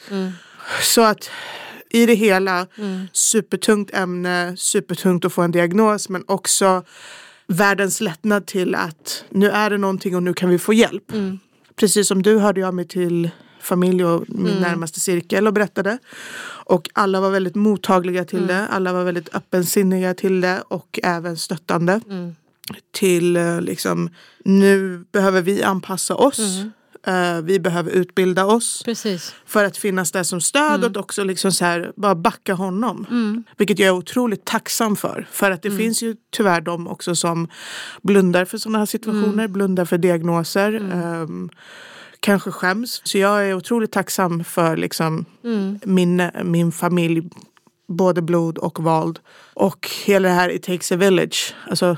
Så 0.82 1.02
att 1.02 1.30
i 1.90 2.06
det 2.06 2.14
hela, 2.14 2.68
supertungt 3.14 3.94
ämne, 3.94 4.58
supertungt 4.58 5.26
att 5.26 5.34
få 5.34 5.42
en 5.42 5.52
diagnos 5.52 6.10
men 6.10 6.24
också 6.28 6.84
världens 7.48 8.02
lättnad 8.02 8.46
till 8.46 8.76
att 8.76 9.24
nu 9.30 9.50
är 9.50 9.70
det 9.70 9.78
någonting 9.78 10.16
och 10.16 10.24
nu 10.24 10.34
kan 10.34 10.50
vi 10.50 10.60
få 10.60 10.74
hjälp. 10.74 11.12
Precis 11.76 12.08
som 12.08 12.22
du 12.24 12.38
hörde 12.38 12.60
jag 12.62 12.74
mig 12.74 12.88
till 12.88 13.30
familj 13.62 14.06
och 14.06 14.24
min 14.28 14.56
närmaste 14.62 15.00
cirkel 15.00 15.48
och 15.48 15.54
berättade. 15.54 15.98
Och 16.66 16.90
alla 16.94 17.22
var 17.22 17.30
väldigt 17.32 17.56
mottagliga 17.56 18.26
till 18.26 18.48
det. 18.48 18.68
Alla 18.68 18.94
var 18.94 19.04
väldigt 19.04 19.36
öppensinniga 19.36 20.14
till 20.14 20.42
det 20.42 20.64
och 20.68 21.00
även 21.04 21.38
stöttande. 21.38 22.02
Till 22.92 23.38
eh, 23.38 23.62
liksom, 23.62 24.10
nu 24.46 25.06
behöver 25.12 25.42
vi 25.42 25.64
anpassa 25.64 26.16
oss. 26.16 26.38
Eh, 27.08 27.42
vi 27.42 27.60
behöver 27.60 27.92
utbilda 27.92 28.46
oss 28.46 28.82
Precis. 28.86 29.36
för 29.46 29.64
att 29.66 29.78
finnas 29.78 30.12
där 30.12 30.24
som 30.24 30.42
stöd 30.42 30.84
och 30.84 30.98
också 30.98 31.24
liksom 31.24 31.52
så 31.52 31.66
här, 31.66 31.92
bara 31.96 32.16
backa 32.16 32.54
honom. 32.54 33.06
Vilket 33.58 33.80
jag 33.80 33.88
är 33.88 33.92
otroligt 33.94 34.46
tacksam 34.46 34.96
för. 34.96 35.28
För 35.32 35.52
att 35.52 35.62
det 35.62 35.72
finns 35.72 36.04
ju 36.04 36.16
tyvärr 36.32 36.62
de 36.62 36.88
också 36.88 37.16
som 37.16 37.48
blundar 38.02 38.46
för 38.46 38.58
sådana 38.58 38.80
här 38.80 38.86
situationer, 38.86 39.48
blundar 39.48 39.86
för 39.86 39.98
diagnoser. 39.98 40.74
ehm, 40.94 41.50
kanske 42.20 42.52
skäms. 42.52 43.02
Så 43.04 43.18
jag 43.18 43.50
är 43.50 43.54
otroligt 43.54 43.92
tacksam 43.92 44.44
för 44.44 44.78
liksom 44.78 45.26
min, 45.84 46.30
min 46.44 46.72
familj, 46.72 47.30
både 47.88 48.22
blod 48.22 48.58
och 48.58 48.84
våld. 48.84 49.20
Och 49.54 49.90
hela 50.06 50.28
det 50.30 50.34
här 50.36 50.50
It 50.50 50.64
takes 50.64 50.92
a 50.92 50.96
village. 50.96 51.56
Alltså, 51.70 51.98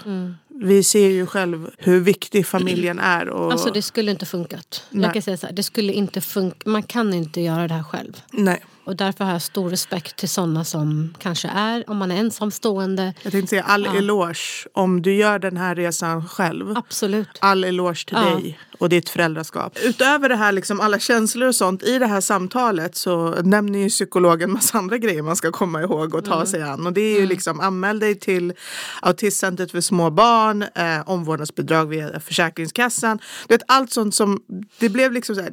Vi 0.63 0.83
ser 0.83 1.09
ju 1.09 1.25
själv 1.25 1.69
hur 1.77 1.99
viktig 1.99 2.45
familjen 2.45 2.99
är. 2.99 3.29
Och, 3.29 3.51
Alltså 3.51 3.69
det 3.71 3.81
skulle 3.81 4.11
inte 4.11 4.25
funkat. 4.25 4.83
Nej. 4.89 5.03
Jag 5.03 5.13
kan 5.13 5.21
säga 5.21 5.37
så 5.37 5.45
här, 5.47 5.53
det 5.53 5.63
skulle 5.63 5.93
inte 5.93 6.21
funka. 6.21 6.69
Man 6.69 6.83
kan 6.83 7.13
inte 7.13 7.41
göra 7.41 7.67
det 7.67 7.73
här 7.73 7.83
själv. 7.83 8.21
nej. 8.31 8.63
Och 8.83 8.95
därför 8.95 9.23
har 9.25 9.31
jag 9.31 9.41
stor 9.41 9.69
respekt 9.69 10.15
till 10.15 10.29
sådana 10.29 10.63
som 10.63 11.13
kanske 11.19 11.47
är, 11.47 11.89
om 11.89 11.97
man 11.97 12.11
är 12.11 12.15
ensamstående. 12.15 13.13
Jag 13.23 13.31
tänkte 13.31 13.50
säga 13.50 13.63
all 13.63 13.85
Ja. 13.85 13.97
eloge 13.97 14.67
om 14.73 15.01
du 15.01 15.13
gör 15.15 15.39
den 15.39 15.57
här 15.57 15.75
resan 15.75 16.27
själv. 16.27 16.77
Absolut. 16.77 17.27
All 17.39 17.63
eloge 17.63 18.05
till 18.07 18.17
Ja. 18.21 18.29
dig 18.35 18.59
och 18.79 18.89
ditt 18.89 19.09
föräldraskap. 19.09 19.77
Utöver 19.83 20.29
det 20.29 20.35
här, 20.35 20.51
liksom 20.51 20.79
alla 20.79 21.00
känslor 21.00 21.47
och 21.47 21.55
sånt 21.55 21.83
i 21.83 22.00
det 22.00 22.05
här 22.07 22.21
samtalet 22.21 22.95
så 22.95 23.29
nämner 23.43 23.79
ju 23.79 23.89
psykologen 23.89 24.51
massa 24.51 24.77
andra 24.77 24.97
grejer 24.97 25.21
man 25.21 25.35
ska 25.35 25.51
komma 25.51 25.81
ihåg 25.81 26.15
och 26.15 26.25
ta 26.25 26.33
Mm. 26.35 26.47
sig 26.47 26.61
an. 26.61 26.88
Och 26.88 26.93
det 26.93 27.01
är 27.01 27.19
ju 27.19 27.25
liksom 27.25 27.59
anmäl 27.59 28.00
dig 28.00 28.19
till 28.19 28.53
Autismcentret 29.01 29.71
för 29.71 29.81
små 29.81 30.09
barn, 30.09 30.61
eh, 30.75 31.01
omvårdnadsbidrag 31.09 31.85
via 31.85 32.19
Försäkringskassan. 32.19 33.19
Du 33.47 33.53
vet, 33.53 33.63
allt 33.67 33.91
sånt 33.93 34.15
som, 34.15 34.41
det 34.79 34.89
blev 34.89 35.11
liksom 35.11 35.35
så 35.35 35.41
här, 35.41 35.51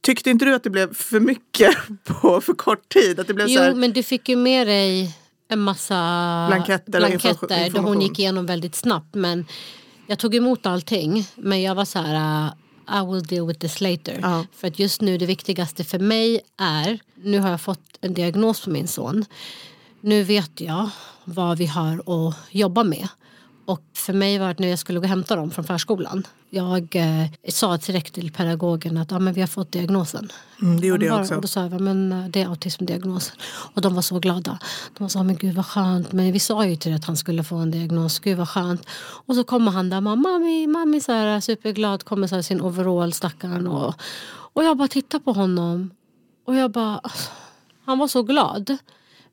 Tyckte 0.00 0.30
inte 0.30 0.44
du 0.44 0.54
att 0.54 0.62
det 0.62 0.70
blev 0.70 0.94
för 0.94 1.20
mycket 1.20 1.76
på 2.04 2.40
för 2.40 2.54
kort 2.54 2.88
tid? 2.88 3.20
Att 3.20 3.26
det 3.26 3.34
blev 3.34 3.46
så 3.46 3.52
Jo, 3.52 3.60
här, 3.60 3.74
men 3.74 3.92
du 3.92 4.02
fick 4.02 4.28
ju 4.28 4.36
med 4.36 4.66
dig 4.66 5.16
en 5.48 5.58
massa 5.60 5.94
Blanketter, 6.48 6.92
blanketter 6.98 7.46
då 7.48 7.54
hon 7.54 7.64
information. 7.66 8.00
gick 8.00 8.18
igenom 8.18 8.46
väldigt 8.46 8.74
snabbt. 8.74 9.14
Men 9.14 9.46
jag 10.06 10.18
tog 10.18 10.34
emot 10.34 10.66
allting. 10.66 11.24
Men 11.36 11.62
jag 11.62 11.74
var 11.74 11.84
så 11.84 11.98
här, 11.98 12.44
uh, 12.44 12.52
I 13.02 13.12
will 13.12 13.22
deal 13.22 13.46
with 13.46 13.60
this 13.60 13.80
later. 13.80 14.18
Ja. 14.22 14.46
För 14.52 14.68
att 14.68 14.78
just 14.78 15.00
nu 15.00 15.18
det 15.18 15.26
viktigaste 15.26 15.84
för 15.84 15.98
mig 15.98 16.40
är, 16.56 16.98
nu 17.14 17.38
har 17.38 17.50
jag 17.50 17.60
fått 17.60 17.98
en 18.00 18.14
diagnos 18.14 18.60
på 18.64 18.70
min 18.70 18.88
son. 18.88 19.24
Nu 20.00 20.22
vet 20.22 20.60
jag 20.60 20.90
vad 21.24 21.58
vi 21.58 21.66
har 21.66 22.28
att 22.28 22.34
jobba 22.50 22.84
med. 22.84 23.08
Och 23.68 23.82
för 23.94 24.12
mig 24.12 24.38
var 24.38 24.48
det 24.48 24.58
när 24.58 24.68
jag 24.68 24.78
skulle 24.78 24.98
gå 24.98 25.02
och 25.02 25.08
hämta 25.08 25.36
dem 25.36 25.50
från 25.50 25.64
förskolan. 25.64 26.26
Jag 26.50 26.96
eh, 26.96 27.30
sa 27.48 27.76
direkt 27.76 28.14
till 28.14 28.32
pedagogen 28.32 28.96
att 28.96 29.12
ah, 29.12 29.18
men 29.18 29.34
vi 29.34 29.40
har 29.40 29.48
fått 29.48 29.72
diagnosen. 29.72 30.32
Mm, 30.62 30.80
det 30.80 30.86
gjorde 30.86 31.06
De 31.06 31.06
jag 31.06 31.20
också. 31.20 31.34
Och 31.34 31.42
då 31.42 31.48
sa 31.48 31.60
jag, 31.60 31.80
men 31.80 32.12
eh, 32.12 32.28
det 32.28 32.42
är 32.42 32.48
autismdiagnosen. 32.48 33.36
Och 33.74 33.80
de 33.82 33.94
var 33.94 34.02
så 34.02 34.18
glada. 34.18 34.58
De 34.98 35.08
sa, 35.08 35.22
men 35.22 35.36
gud 35.36 35.54
vad 35.54 35.66
skönt. 35.66 36.12
Men 36.12 36.32
vi 36.32 36.38
sa 36.40 36.66
ju 36.66 36.76
till 36.76 36.94
att 36.94 37.04
han 37.04 37.16
skulle 37.16 37.44
få 37.44 37.56
en 37.56 37.70
diagnos. 37.70 38.18
Gud 38.18 38.38
vad 38.38 38.48
skönt. 38.48 38.86
Och 39.26 39.34
så 39.34 39.44
kommer 39.44 39.70
han 39.70 39.90
där, 39.90 40.00
mami, 40.00 40.66
mami, 40.66 41.00
så 41.00 41.12
här, 41.12 41.40
superglad. 41.40 42.04
Kommer 42.04 42.26
så 42.26 42.34
här, 42.34 42.42
sin 42.42 42.60
overall, 42.60 43.12
stackaren. 43.12 43.66
Och, 43.66 43.94
och 44.30 44.64
jag 44.64 44.76
bara 44.76 44.88
tittar 44.88 45.18
på 45.18 45.32
honom. 45.32 45.90
Och 46.46 46.54
jag 46.54 46.70
bara, 46.70 46.98
alltså, 46.98 47.30
han 47.84 47.98
var 47.98 48.08
så 48.08 48.22
glad. 48.22 48.76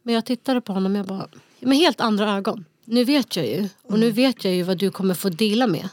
Men 0.03 0.13
jag 0.13 0.25
tittade 0.25 0.61
på 0.61 0.73
honom 0.73 0.95
jag 0.95 1.05
bara, 1.05 1.27
med 1.59 1.77
helt 1.77 2.01
andra 2.01 2.31
ögon. 2.31 2.65
Nu 2.85 3.03
vet 3.03 3.35
jag 3.35 3.47
ju. 3.47 3.69
Och 3.83 3.99
nu 3.99 4.11
vet 4.11 4.43
jag 4.45 4.53
ju 4.53 4.63
vad 4.63 4.77
du 4.77 4.91
kommer 4.91 5.13
få 5.13 5.29
dela 5.29 5.67
med. 5.67 5.89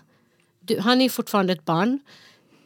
Du, 0.61 0.81
han 0.81 1.01
är 1.01 1.09
fortfarande 1.09 1.53
ett 1.53 1.65
barn. 1.65 1.99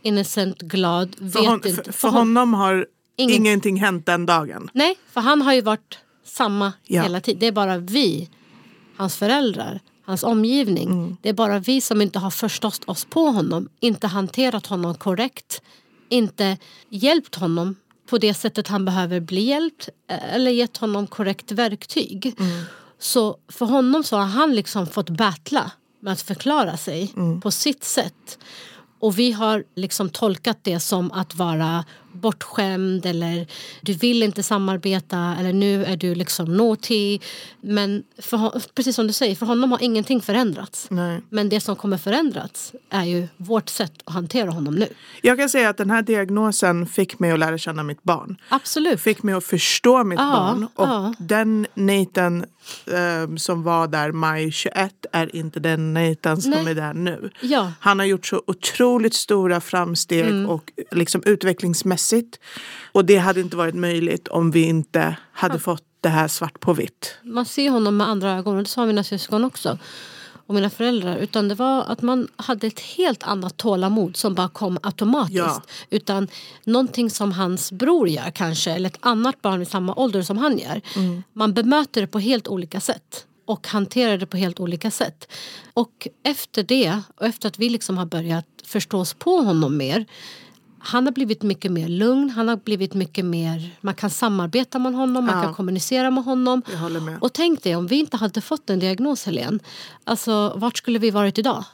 Innocent, 0.02 0.62
glad, 0.62 1.16
vet 1.18 1.32
För, 1.32 1.40
hon, 1.46 1.54
inte. 1.54 1.84
för, 1.84 1.92
för 1.92 2.08
honom 2.08 2.54
har 2.54 2.86
Ingen- 3.16 3.36
ingenting 3.36 3.76
hänt 3.80 4.06
den 4.06 4.26
dagen. 4.26 4.70
Nej, 4.74 4.94
för 5.10 5.20
han 5.20 5.42
har 5.42 5.52
ju 5.54 5.60
varit 5.60 5.98
samma 6.24 6.72
Ja. 6.86 7.02
hela 7.02 7.20
tiden. 7.20 7.40
Det 7.40 7.46
är 7.46 7.52
bara 7.52 7.78
vi, 7.78 8.28
hans 8.96 9.16
föräldrar, 9.16 9.80
hans 10.04 10.22
omgivning. 10.22 10.88
Mm. 10.90 11.16
Det 11.22 11.28
är 11.28 11.32
bara 11.32 11.58
vi 11.58 11.80
som 11.80 12.00
inte 12.02 12.18
har 12.18 12.30
förstått 12.30 12.82
oss 12.86 13.04
på 13.04 13.20
honom. 13.30 13.68
Inte 13.80 14.06
hanterat 14.06 14.66
honom 14.66 14.94
korrekt. 14.94 15.62
Inte 16.08 16.56
hjälpt 16.88 17.34
honom 17.34 17.76
på 18.10 18.18
det 18.18 18.34
sättet 18.34 18.68
han 18.68 18.84
behöver 18.84 19.20
bli 19.20 19.40
hjälpt. 19.40 19.88
eh, 20.10 20.34
Eller 20.34 20.50
gett 20.50 20.76
honom 20.76 21.06
korrekt 21.06 21.52
verktyg. 21.52 22.34
Mm. 22.38 22.62
Så 22.98 23.36
för 23.48 23.66
honom 23.66 24.04
så 24.04 24.16
har 24.16 24.24
han 24.26 24.54
liksom 24.54 24.86
fått 24.86 25.10
battla 25.10 25.70
med 26.00 26.12
att 26.12 26.22
förklara 26.22 26.76
sig 26.76 27.12
Mm. 27.16 27.40
på 27.40 27.50
sitt 27.50 27.84
sätt. 27.84 28.38
Och 29.00 29.18
vi 29.18 29.32
har 29.32 29.64
liksom 29.76 30.10
tolkat 30.10 30.58
det 30.62 30.80
som 30.80 31.12
att 31.12 31.34
vara 31.34 31.84
bortskämd 32.16 33.06
eller 33.06 33.46
du 33.80 33.92
vill 33.92 34.22
inte 34.22 34.42
samarbeta 34.42 35.36
eller 35.40 35.52
nu 35.52 35.84
är 35.84 35.96
du 35.96 36.14
liksom 36.14 36.56
naughty. 36.56 37.18
Men 37.60 38.02
för, 38.18 38.62
precis 38.74 38.96
som 38.96 39.06
du 39.06 39.12
säger, 39.12 39.34
för 39.34 39.46
honom 39.46 39.72
har 39.72 39.82
ingenting 39.82 40.20
förändrats. 40.20 40.86
Nej. 40.90 41.20
Men 41.30 41.48
det 41.48 41.60
som 41.60 41.76
kommer 41.76 41.98
förändrats 41.98 42.72
är 42.90 43.04
ju 43.04 43.28
vårt 43.36 43.68
sätt 43.68 43.92
att 44.04 44.14
hantera 44.14 44.50
honom 44.50 44.74
nu. 44.74 44.88
Jag 45.22 45.38
kan 45.38 45.48
säga 45.48 45.68
att 45.68 45.76
den 45.76 45.90
här 45.90 46.02
diagnosen 46.02 46.86
fick 46.86 47.18
mig 47.18 47.30
att 47.32 47.38
lära 47.38 47.58
känna 47.58 47.82
mitt 47.82 48.02
barn. 48.02 48.36
Absolut. 48.48 49.00
Fick 49.00 49.22
mig 49.22 49.34
att 49.34 49.44
förstå 49.44 50.04
mitt 50.04 50.18
Ja, 50.18 50.32
barn. 50.32 50.64
Och 50.74 50.88
ja. 50.88 51.14
den 51.18 51.66
Nathan 51.74 52.44
eh, 52.86 53.36
som 53.36 53.62
var 53.62 53.88
där 53.88 54.12
maj 54.12 54.50
21 54.52 54.92
är 55.12 55.36
inte 55.36 55.60
den 55.60 55.94
Nathan 55.94 56.42
som 56.42 56.50
Nej. 56.50 56.70
är 56.70 56.74
där 56.74 56.94
nu. 56.94 57.30
Ja. 57.40 57.72
Han 57.80 57.98
har 57.98 58.06
gjort 58.06 58.26
så 58.26 58.42
otroligt 58.46 59.14
stora 59.14 59.60
framsteg 59.60 60.26
Mm. 60.26 60.46
och 60.46 60.72
liksom 60.90 61.22
utvecklingsmässigt. 61.26 62.05
Och 62.92 63.04
det 63.04 63.16
hade 63.16 63.40
inte 63.40 63.56
varit 63.56 63.74
möjligt 63.74 64.28
om 64.28 64.50
vi 64.50 64.62
inte 64.62 65.16
hade 65.32 65.58
fått 65.58 65.82
det 66.00 66.08
här 66.08 66.28
svart 66.28 66.60
på 66.60 66.72
vitt. 66.72 67.14
man 67.22 67.46
ser 67.46 67.70
honom 67.70 67.96
med 67.96 68.08
andra 68.08 68.32
ögon 68.32 68.56
och 68.56 68.62
det 68.62 68.68
sa 68.68 68.86
mina 68.86 69.04
syskon 69.04 69.44
också. 69.44 69.78
Och 70.46 70.54
mina 70.54 70.70
föräldrar. 70.70 71.16
Utan 71.16 71.48
det 71.48 71.54
var 71.54 71.84
att 71.84 72.02
man 72.02 72.28
hade 72.36 72.66
ett 72.66 72.80
helt 72.80 73.22
annat 73.22 73.56
tålamod 73.56 74.16
som 74.16 74.34
bara 74.34 74.48
kom 74.48 74.78
automatiskt. 74.82 75.36
Ja. 75.36 75.62
Utan 75.90 76.28
någonting 76.64 77.10
som 77.10 77.32
hans 77.32 77.72
bror 77.72 78.08
gör 78.08 78.30
kanske. 78.30 78.70
Eller 78.70 78.88
ett 78.88 78.98
annat 79.00 79.42
barn 79.42 79.62
i 79.62 79.66
samma 79.66 79.94
ålder 79.94 80.22
som 80.22 80.38
han 80.38 80.58
gör. 80.58 80.80
Man 81.32 81.54
bemöter 81.54 82.00
det 82.00 82.06
på 82.06 82.18
helt 82.18 82.48
olika 82.48 82.80
sätt. 82.80 83.26
Och 83.44 83.68
hanterar 83.68 84.18
det 84.18 84.26
på 84.26 84.36
helt 84.36 84.60
olika 84.60 84.90
sätt. 84.90 85.32
Och 85.74 86.08
efter 86.24 86.62
det 86.62 87.00
och 87.16 87.26
efter 87.26 87.48
att 87.48 87.58
vi 87.58 87.68
liksom 87.70 87.98
har 87.98 88.06
börjat 88.06 88.46
förstå 88.64 88.98
oss 88.98 89.14
på 89.14 89.36
honom 89.36 89.76
mer 89.76 90.06
han 90.86 91.04
har 91.04 91.12
blivit 91.12 91.42
mycket 91.42 91.72
mer 91.72 91.88
lugn, 91.88 92.30
han 92.30 92.48
har 92.48 92.56
blivit 92.56 92.94
mycket 92.94 93.24
mer... 93.24 93.70
Man 93.80 93.94
kan 93.94 94.10
samarbeta 94.10 94.78
med 94.78 94.94
honom, 94.94 95.24
man 95.24 95.38
Ja. 95.38 95.42
kan 95.44 95.54
kommunicera 95.54 96.10
med 96.10 96.24
honom. 96.24 96.62
Med. 97.02 97.18
Och 97.20 97.32
tänk 97.32 97.62
dig 97.62 97.76
om 97.76 97.86
vi 97.86 97.96
inte 97.98 98.16
hade 98.16 98.40
fått 98.40 98.70
en 98.70 98.78
diagnos 98.78 99.26
Helene. 99.26 99.58
Alltså 100.04 100.52
vart 100.56 100.76
skulle 100.78 100.98
vi 100.98 101.10
varit 101.10 101.38
idag? 101.38 101.64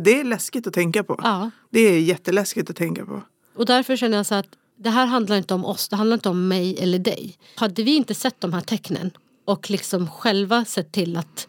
Det 0.00 0.20
är 0.20 0.24
läskigt 0.24 0.66
att 0.66 0.74
tänka 0.74 1.04
på. 1.04 1.20
Ja. 1.22 1.50
Det 1.70 1.80
är 1.80 2.00
jätteläskigt 2.00 2.70
att 2.70 2.76
tänka 2.76 3.06
på. 3.06 3.22
Och 3.56 3.66
därför 3.66 3.96
känner 3.96 4.16
jag 4.16 4.26
så 4.26 4.34
att 4.34 4.48
det 4.78 4.90
här 4.90 5.06
handlar 5.06 5.36
inte 5.36 5.54
om 5.54 5.64
oss, 5.64 5.88
det 5.88 5.96
handlar 5.96 6.14
inte 6.14 6.28
om 6.28 6.48
mig 6.48 6.76
eller 6.78 6.98
dig. 6.98 7.36
Hade 7.56 7.82
vi 7.82 7.96
inte 7.96 8.14
sett 8.14 8.40
de 8.40 8.52
här 8.52 8.60
tecknen 8.60 9.10
och 9.44 9.70
liksom 9.70 10.10
själva 10.10 10.64
sett 10.64 10.92
till 10.92 11.16
att 11.16 11.48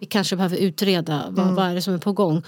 vi 0.00 0.06
kanske 0.06 0.36
behöver 0.36 0.56
utreda 0.56 1.24
vad, 1.30 1.54
vad 1.54 1.66
är 1.66 1.74
det 1.74 1.82
som 1.82 1.94
är 1.94 1.98
på 1.98 2.12
gång 2.12 2.42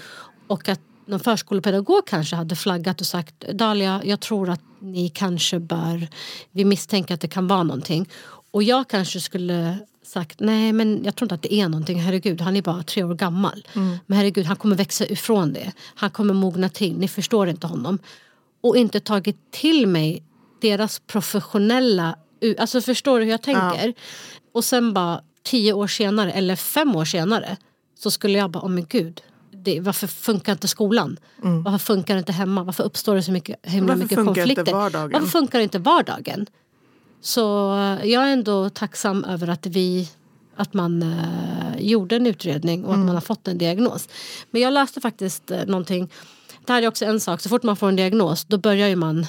och 0.47 0.69
att 0.69 0.81
någon 1.07 1.19
förskolepedagog 1.19 2.07
kanske 2.07 2.35
hade 2.35 2.55
flaggat 2.55 3.01
och 3.01 3.07
sagt 3.07 3.39
Dalia, 3.39 4.01
jag 4.05 4.19
tror 4.19 4.49
att 4.49 4.61
ni 4.79 5.09
kanske 5.09 5.59
bör, 5.59 6.07
vi 6.51 6.65
misstänker 6.65 7.13
att 7.13 7.21
det 7.21 7.27
kan 7.27 7.47
vara 7.47 7.63
någonting. 7.63 8.09
Och 8.51 8.63
jag 8.63 8.87
kanske 8.87 9.19
skulle 9.19 9.77
sagt 10.03 10.39
nej 10.39 10.73
men 10.73 11.03
jag 11.03 11.15
tror 11.15 11.25
inte 11.25 11.35
att 11.35 11.41
det 11.41 11.53
är 11.53 11.69
någonting, 11.69 11.99
herregud 11.99 12.41
han 12.41 12.55
är 12.55 12.61
bara 12.61 12.83
tre 12.83 13.03
år 13.03 13.15
gammal. 13.15 13.67
Men 14.05 14.17
herregud 14.17 14.45
han 14.45 14.55
kommer 14.55 14.75
växa 14.75 15.05
ifrån 15.05 15.53
det, 15.53 15.71
han 15.95 16.09
kommer 16.09 16.33
mogna 16.33 16.69
till, 16.69 16.97
ni 16.97 17.07
förstår 17.07 17.49
inte 17.49 17.67
honom 17.67 17.99
och 18.61 18.77
inte 18.77 18.99
tagit 18.99 19.51
till 19.51 19.87
mig 19.87 20.23
deras 20.61 20.99
professionella... 20.99 22.15
Alltså 22.57 22.81
förstår 22.81 23.19
du 23.19 23.25
hur 23.25 23.31
jag 23.31 23.41
tänker? 23.41 23.93
Och 24.53 24.63
sen 24.63 24.93
bara 24.93 25.21
tio 25.43 25.73
år 25.73 25.87
senare, 25.87 26.31
eller 26.31 26.55
fem 26.55 26.95
år 26.95 27.05
senare 27.05 27.57
så 27.99 28.11
skulle 28.11 28.37
jag 28.37 28.51
bara, 28.51 28.63
åh 28.63 28.69
men 28.69 28.85
gud. 28.89 29.21
Det, 29.63 29.79
varför 29.79 30.07
funkar 30.07 30.51
inte 30.51 30.67
skolan? 30.67 31.19
Varför 31.41 31.77
funkar 31.77 32.15
det 32.15 32.19
inte 32.19 32.31
hemma? 32.31 32.63
Varför 32.63 32.83
uppstår 32.83 33.15
det 33.15 33.23
så 33.23 33.31
mycket, 33.31 33.59
himla 33.63 33.93
Varför 33.93 34.03
mycket 34.03 34.25
konflikter? 34.25 34.73
Varför 35.09 35.27
funkar 35.27 35.59
inte 35.59 35.79
vardagen? 35.79 36.45
Så 37.21 37.75
eh, 37.75 38.05
jag 38.05 38.23
är 38.23 38.33
ändå 38.33 38.69
tacksam 38.69 39.23
över 39.23 39.47
att 39.47 39.65
vi 39.65 40.09
att 40.55 40.73
man 40.73 41.01
eh, 41.03 41.79
gjorde 41.79 42.15
en 42.15 42.27
utredning 42.27 42.85
och 42.85 42.93
att 42.93 42.99
man 42.99 43.15
har 43.15 43.21
fått 43.21 43.47
en 43.47 43.57
diagnos. 43.57 44.09
Men 44.51 44.61
jag 44.61 44.73
läste 44.73 45.01
faktiskt 45.01 45.51
eh, 45.51 45.65
någonting. 45.65 46.09
Det 46.65 46.73
här 46.73 46.81
är 46.81 46.87
också 46.87 47.05
en 47.05 47.19
sak. 47.19 47.41
Så 47.41 47.49
fort 47.49 47.63
man 47.63 47.75
får 47.75 47.87
en 47.87 47.95
diagnos 47.95 48.45
då 48.45 48.57
börjar 48.57 48.87
ju 48.87 48.95
man... 48.95 49.25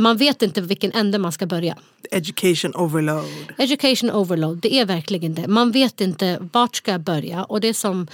Man 0.00 0.16
vet 0.16 0.42
inte 0.42 0.60
vilken 0.60 0.92
ände 0.92 1.18
man 1.18 1.32
ska 1.32 1.46
börja. 1.46 1.76
Education 2.10 2.74
overload. 2.74 3.24
Education 3.58 4.10
overload, 4.10 4.58
det 4.58 4.74
är 4.74 4.84
verkligen 4.84 5.34
det. 5.34 5.48
Man 5.48 5.70
vet 5.70 6.00
inte 6.00 6.38
vart 6.52 6.76
ska 6.76 6.90
jag 6.90 7.00
börja. 7.00 7.44
Och 7.44 7.60
det 7.60 7.68
är 7.68 7.74
som 7.74 8.06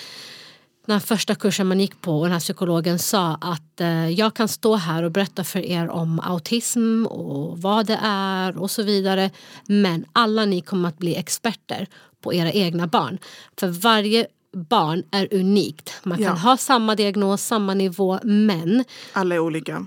den 0.87 0.93
här 0.93 1.01
första 1.01 1.35
kursen 1.35 1.67
man 1.67 1.81
gick 1.81 2.01
på 2.01 2.19
och 2.19 2.25
den 2.25 2.33
här 2.33 2.41
psykologen 2.41 2.99
sa 2.99 3.35
att 3.41 3.81
eh, 3.81 4.09
jag 4.11 4.35
kan 4.35 4.49
stå 4.49 4.77
här 4.77 5.03
och 5.03 5.11
berätta 5.13 5.45
för 5.45 5.59
er 5.61 5.89
om 5.91 6.21
autism 6.21 7.07
och 7.07 7.59
vad 7.63 7.87
det 7.87 7.99
är 8.03 8.59
och 8.59 8.71
så 8.71 8.83
vidare. 8.83 9.31
Men 9.67 10.05
alla 10.13 10.45
ni 10.45 10.61
kommer 10.61 10.89
att 10.89 10.99
bli 10.99 11.17
experter 11.17 11.87
på 12.23 12.35
era 12.35 12.53
egna 12.53 12.87
barn. 12.87 13.19
För 13.61 13.69
varje 13.69 14.27
barn 14.57 15.03
är 15.11 15.29
unikt. 15.35 15.93
Man 16.03 16.19
kan 16.19 16.25
Ja. 16.27 16.33
ha 16.33 16.57
samma 16.57 16.95
diagnos, 16.95 17.43
samma 17.43 17.75
nivå, 17.75 18.19
men 18.23 18.85
Alla 19.13 19.35
är 19.35 19.39
olika. 19.39 19.87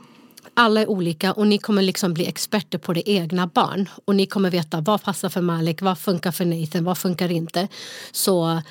alla 0.53 0.81
är 0.81 0.89
olika 0.89 1.33
och 1.33 1.47
ni 1.47 1.57
kommer 1.57 1.81
liksom 1.81 2.13
bli 2.13 2.25
experter 2.25 2.77
på 2.77 2.93
det 2.93 3.09
egna 3.09 3.47
barn. 3.47 3.89
Och 4.05 4.15
ni 4.15 4.25
kommer 4.25 4.49
veta 4.51 4.81
vad 4.81 5.03
passar 5.03 5.29
för 5.29 5.41
Malik, 5.41 5.81
vad 5.81 5.99
funkar 5.99 6.31
för 6.31 6.45
Nathan, 6.45 6.83
vad 6.83 6.97
funkar 6.97 7.31
inte. 7.31 7.67
Så 8.11 8.61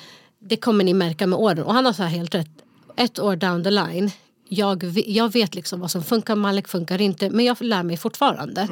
det 0.47 0.57
kommer 0.57 0.83
ni 0.83 0.93
märka 0.93 1.27
med 1.27 1.39
åren. 1.39 1.63
Och 1.63 1.73
han 1.73 1.85
har 1.85 1.93
så 1.93 2.03
här 2.03 2.09
helt 2.09 2.35
rätt. 2.35 2.49
Ett 2.97 3.19
år 3.19 3.35
down 3.35 3.63
the 3.63 3.71
line. 3.71 4.11
Jag, 4.47 4.83
jag 5.05 5.33
vet 5.33 5.55
liksom 5.55 5.79
vad 5.79 5.91
som 5.91 6.03
funkar, 6.03 6.35
Malik 6.35 6.67
funkar 6.67 7.01
inte. 7.01 7.29
Men 7.29 7.45
jag 7.45 7.61
lär 7.61 7.83
mig 7.83 7.97
fortfarande. 7.97 8.67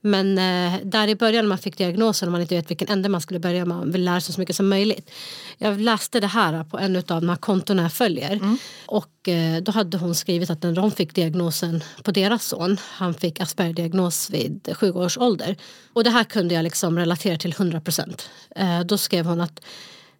Men 0.00 0.38
eh, 0.38 0.80
där 0.84 1.08
i 1.08 1.14
början 1.14 1.44
när 1.44 1.48
man 1.48 1.58
fick 1.58 1.78
diagnosen 1.78 2.28
och 2.28 2.32
man 2.32 2.40
inte 2.40 2.54
vet 2.54 2.70
vilken 2.70 2.88
ände 2.88 3.08
man 3.08 3.20
skulle 3.20 3.40
börja 3.40 3.64
man 3.64 3.90
vill 3.90 4.04
lära 4.04 4.20
sig 4.20 4.34
så 4.34 4.40
mycket 4.40 4.56
som 4.56 4.68
möjligt. 4.68 5.10
Jag 5.58 5.80
läste 5.80 6.20
det 6.20 6.26
här 6.26 6.64
på 6.64 6.78
en 6.78 6.96
av 6.96 7.02
de 7.02 7.28
här 7.28 7.36
kontona 7.36 7.82
jag 7.82 7.92
följer. 7.92 8.56
Och 8.86 9.28
eh, 9.28 9.62
då 9.62 9.72
hade 9.72 9.98
hon 9.98 10.14
skrivit 10.14 10.50
att 10.50 10.62
när 10.62 10.72
de 10.72 10.90
fick 10.90 11.14
diagnosen 11.14 11.84
på 12.02 12.10
deras 12.10 12.44
son, 12.44 12.76
han 12.82 13.14
fick 13.14 13.40
Asperger-diagnos 13.40 14.30
vid 14.30 14.68
sju 14.74 14.92
års 14.92 15.18
ålder. 15.18 15.56
Och 15.92 16.04
det 16.04 16.10
här 16.10 16.24
kunde 16.24 16.54
jag 16.54 16.62
liksom 16.62 16.98
relatera 16.98 17.36
till 17.38 17.52
100 17.52 17.80
procent. 17.80 18.30
Eh, 18.56 18.80
då 18.80 18.98
skrev 18.98 19.26
hon 19.26 19.40
att 19.40 19.60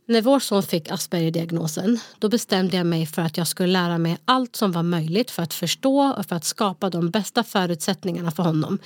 när 0.09 0.23
vår 0.23 0.41
son 0.41 0.63
fick 0.63 0.91
Asperger-diagnosen 0.91 2.01
då 2.19 2.29
bestämde 2.29 2.77
jag 2.77 2.87
mig 2.87 3.07
för 3.07 3.23
att 3.23 3.37
jag 3.37 3.47
skulle 3.47 3.73
lära 3.73 3.99
mig 3.99 4.19
allt 4.25 4.57
som 4.57 4.73
var 4.73 4.83
möjligt 4.83 5.31
för 5.31 5.43
att 5.43 5.55
förstå 5.55 6.15
och 6.19 6.27
för 6.27 6.37
att 6.37 6.45
skapa 6.45 6.91
de 6.91 7.11
bästa 7.11 7.45
förutsättningarna 7.45 8.31
för 8.31 8.43
honom. 8.43 8.79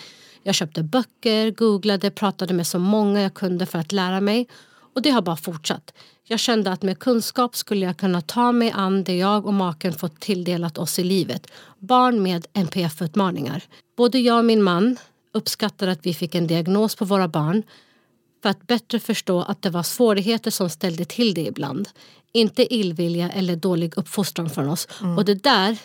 Jag 0.43 0.55
köpte 0.55 0.83
böcker, 0.83 1.51
googlade, 1.51 2.11
pratade 2.11 2.55
med 2.55 2.67
så 2.67 2.79
många 2.79 3.23
jag 3.23 3.35
kunde 3.35 3.67
för 3.67 3.79
att 3.79 3.93
lära 3.93 4.21
mig. 4.21 4.49
Och 4.95 5.03
det 5.03 5.11
har 5.11 5.23
bara 5.23 5.37
fortsatt. 5.37 5.95
Jag 6.25 6.41
kände 6.41 6.73
att 6.73 6.83
med 6.83 6.99
kunskap 6.99 7.57
skulle 7.57 7.87
jag 7.87 7.97
kunna 7.97 8.21
ta 8.21 8.53
mig 8.53 8.71
an 8.71 9.05
det 9.05 9.17
jag 9.17 9.47
och 9.47 9.55
maken 9.55 9.93
fått 9.93 10.21
tilldelat 10.21 10.79
oss 10.79 10.99
i 10.99 11.05
livet. 11.05 11.47
Barn 11.79 12.23
med 12.23 12.47
NPF-utmaningar. 12.53 13.63
Både 13.97 14.19
jag 14.19 14.39
och 14.39 14.45
min 14.45 14.63
man 14.63 14.97
uppskattade 15.35 15.93
att 15.93 16.07
vi 16.07 16.15
fick 16.15 16.35
en 16.35 16.47
diagnos 16.47 16.97
på 16.97 17.05
våra 17.05 17.29
barn 17.29 17.63
för 18.43 18.49
att 18.49 18.67
bättre 18.67 19.01
förstå 19.01 19.43
att 19.43 19.63
det 19.63 19.71
var 19.71 19.83
svårigheter 19.83 20.51
som 20.51 20.71
ställde 20.71 21.05
till 21.05 21.35
det 21.35 21.47
ibland. 21.47 21.89
Inte 22.33 22.75
illvilja 22.75 23.31
eller 23.31 23.57
dålig 23.57 23.99
uppfostran 23.99 24.51
från 24.51 24.69
oss. 24.69 24.89
Och 25.17 25.25
det 25.25 25.35
där 25.35 25.79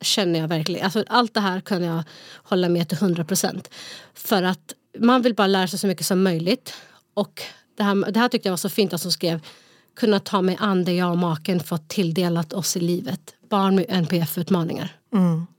känner 0.00 0.40
jag 0.40 0.48
verkligen. 0.48 0.84
Alltså, 0.84 1.04
allt 1.08 1.34
det 1.34 1.40
här 1.40 1.60
kan 1.60 1.82
jag 1.82 2.02
hålla 2.42 2.68
med 2.68 2.88
till 2.88 2.98
100 2.98 3.24
procent. 3.24 3.70
För 4.14 4.42
att 4.42 4.74
man 4.98 5.22
vill 5.22 5.34
bara 5.34 5.46
lära 5.46 5.68
sig 5.68 5.78
så 5.78 5.86
mycket 5.86 6.06
som 6.06 6.22
möjligt. 6.22 6.74
Och 7.14 7.42
det 7.76 7.82
här, 7.82 8.12
det 8.12 8.20
här 8.20 8.28
tyckte 8.28 8.48
jag 8.48 8.52
var 8.52 8.56
så 8.56 8.68
fint 8.68 8.92
att 8.92 9.00
som 9.00 9.12
skrev 9.12 9.40
kunna 9.96 10.20
ta 10.20 10.42
mig 10.42 10.56
an 10.60 10.84
det 10.84 10.92
jag 10.92 11.10
och 11.10 11.18
maken 11.18 11.60
fått 11.60 11.88
tilldelat 11.88 12.52
oss 12.52 12.76
i 12.76 12.80
livet. 12.80 13.34
Barn 13.48 13.74
med 13.74 13.86
NPF-utmaningar. 13.88 14.96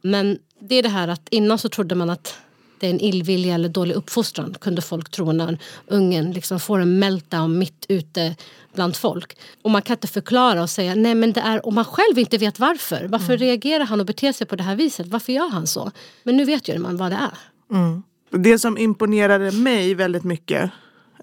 Men 0.01 0.39
det 0.59 0.75
är 0.75 0.83
det 0.83 0.89
här 0.89 1.07
att 1.07 1.29
innan 1.29 1.57
så 1.57 1.69
trodde 1.69 1.95
man 1.95 2.09
att 2.09 2.38
det 2.79 2.88
är 2.88 2.91
en 2.91 3.00
illvilja 3.00 3.55
eller 3.55 3.69
dålig 3.69 3.95
uppfostran 3.95 4.55
kunde 4.62 4.81
folk 4.81 5.09
tro 5.09 5.31
när 5.31 5.57
ungen 5.88 6.31
liksom 6.31 6.59
får 6.59 6.79
en 6.79 7.00
meltdown 7.00 7.57
mitt 7.57 7.86
ute 7.89 8.36
bland 8.74 8.95
folk. 8.95 9.38
Och 9.62 9.71
man 9.71 9.81
kan 9.81 9.93
inte 9.93 10.07
förklara 10.07 10.62
och 10.62 10.69
säga 10.69 10.95
nej 10.95 11.15
men 11.15 11.33
det 11.33 11.41
är 11.41 11.65
om 11.65 11.75
man 11.75 11.86
själv 11.86 12.19
inte 12.19 12.38
vet 12.38 12.59
varför. 12.59 13.07
Varför 13.07 13.38
reagerar 13.38 13.86
han 13.86 14.00
och 14.00 14.05
beter 14.05 14.31
sig 14.31 14.48
på 14.48 14.55
det 14.55 14.63
här 14.63 14.75
viset? 14.75 15.07
Varför 15.07 15.33
gör 15.33 15.50
han 15.50 15.67
så? 15.67 15.91
Men 16.24 16.38
nu 16.38 16.45
vet 16.45 16.67
ju 16.67 16.79
man 16.79 16.98
vad 16.98 17.12
det 17.12 17.15
är. 17.17 17.38
Det 18.31 18.59
som 18.59 18.77
imponerade 18.77 19.51
mig 19.51 19.93
väldigt 19.93 20.24
mycket 20.24 20.71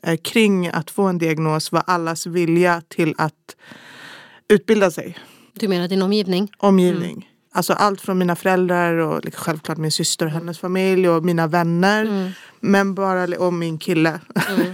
eh, 0.02 0.16
kring 0.16 0.68
att 0.68 0.90
få 0.90 1.02
en 1.02 1.18
diagnos 1.18 1.72
var 1.72 1.82
allas 1.86 2.26
vilja 2.26 2.82
till 2.88 3.14
att 3.18 3.56
utbilda 4.48 4.90
sig. 4.90 5.18
Du 5.52 5.68
menar 5.68 5.88
din 5.88 6.02
omgivning? 6.02 6.50
Omgivning. 6.58 7.28
Alltså 7.56 7.72
allt 7.72 8.00
från 8.00 8.18
mina 8.18 8.36
föräldrar 8.36 8.96
och 8.96 9.24
liksom 9.24 9.44
självklart 9.44 9.78
min 9.78 9.92
syster 9.92 10.26
och 10.26 10.32
hennes 10.32 10.58
familj 10.58 11.08
och 11.08 11.24
mina 11.24 11.46
vänner. 11.46 12.32
Men 12.60 12.94
bara, 12.94 13.38
och 13.38 13.52
min 13.52 13.78
kille. 13.78 14.20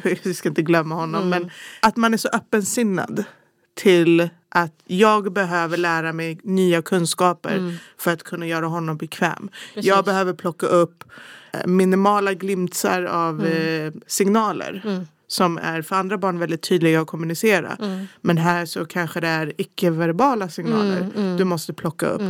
Vi 0.23 0.35
ska 0.35 0.49
inte 0.49 0.63
glömma 0.63 0.95
honom. 0.95 1.29
Men 1.29 1.51
att 1.81 1.97
man 1.97 2.15
är 2.15 2.19
så 2.19 2.29
öppensinnad 2.29 3.25
till 3.75 4.29
att 4.49 4.75
jag 4.87 5.33
behöver 5.33 5.77
lära 5.77 6.13
mig 6.13 6.41
nya 6.43 6.83
kunskaper 6.83 7.79
för 7.99 8.13
att 8.13 8.23
kunna 8.23 8.47
göra 8.47 8.67
honom 8.67 8.97
bekväm. 8.97 9.51
Jag 9.75 10.05
behöver 10.05 10.33
plocka 10.33 10.67
upp 10.67 11.05
eh, 11.53 11.67
minimala 11.67 12.35
glimtsar 12.35 13.03
av 13.03 13.47
eh, 13.47 13.93
signaler. 14.07 15.07
Som 15.27 15.59
är 15.59 15.83
för 15.83 15.97
andra 15.97 16.19
barn 16.19 16.39
väldigt 16.39 16.63
tydliga 16.63 17.01
att 17.01 17.07
kommunicera. 17.07 17.77
Men 18.21 18.39
här 18.39 18.67
så 18.67 18.85
kanske 18.85 19.21
det 19.21 19.29
är 19.29 19.53
icke-verbala 19.59 20.49
signaler 20.49 21.37
du 21.39 21.45
måste 21.45 21.73
plocka 21.73 22.07
upp. 22.07 22.23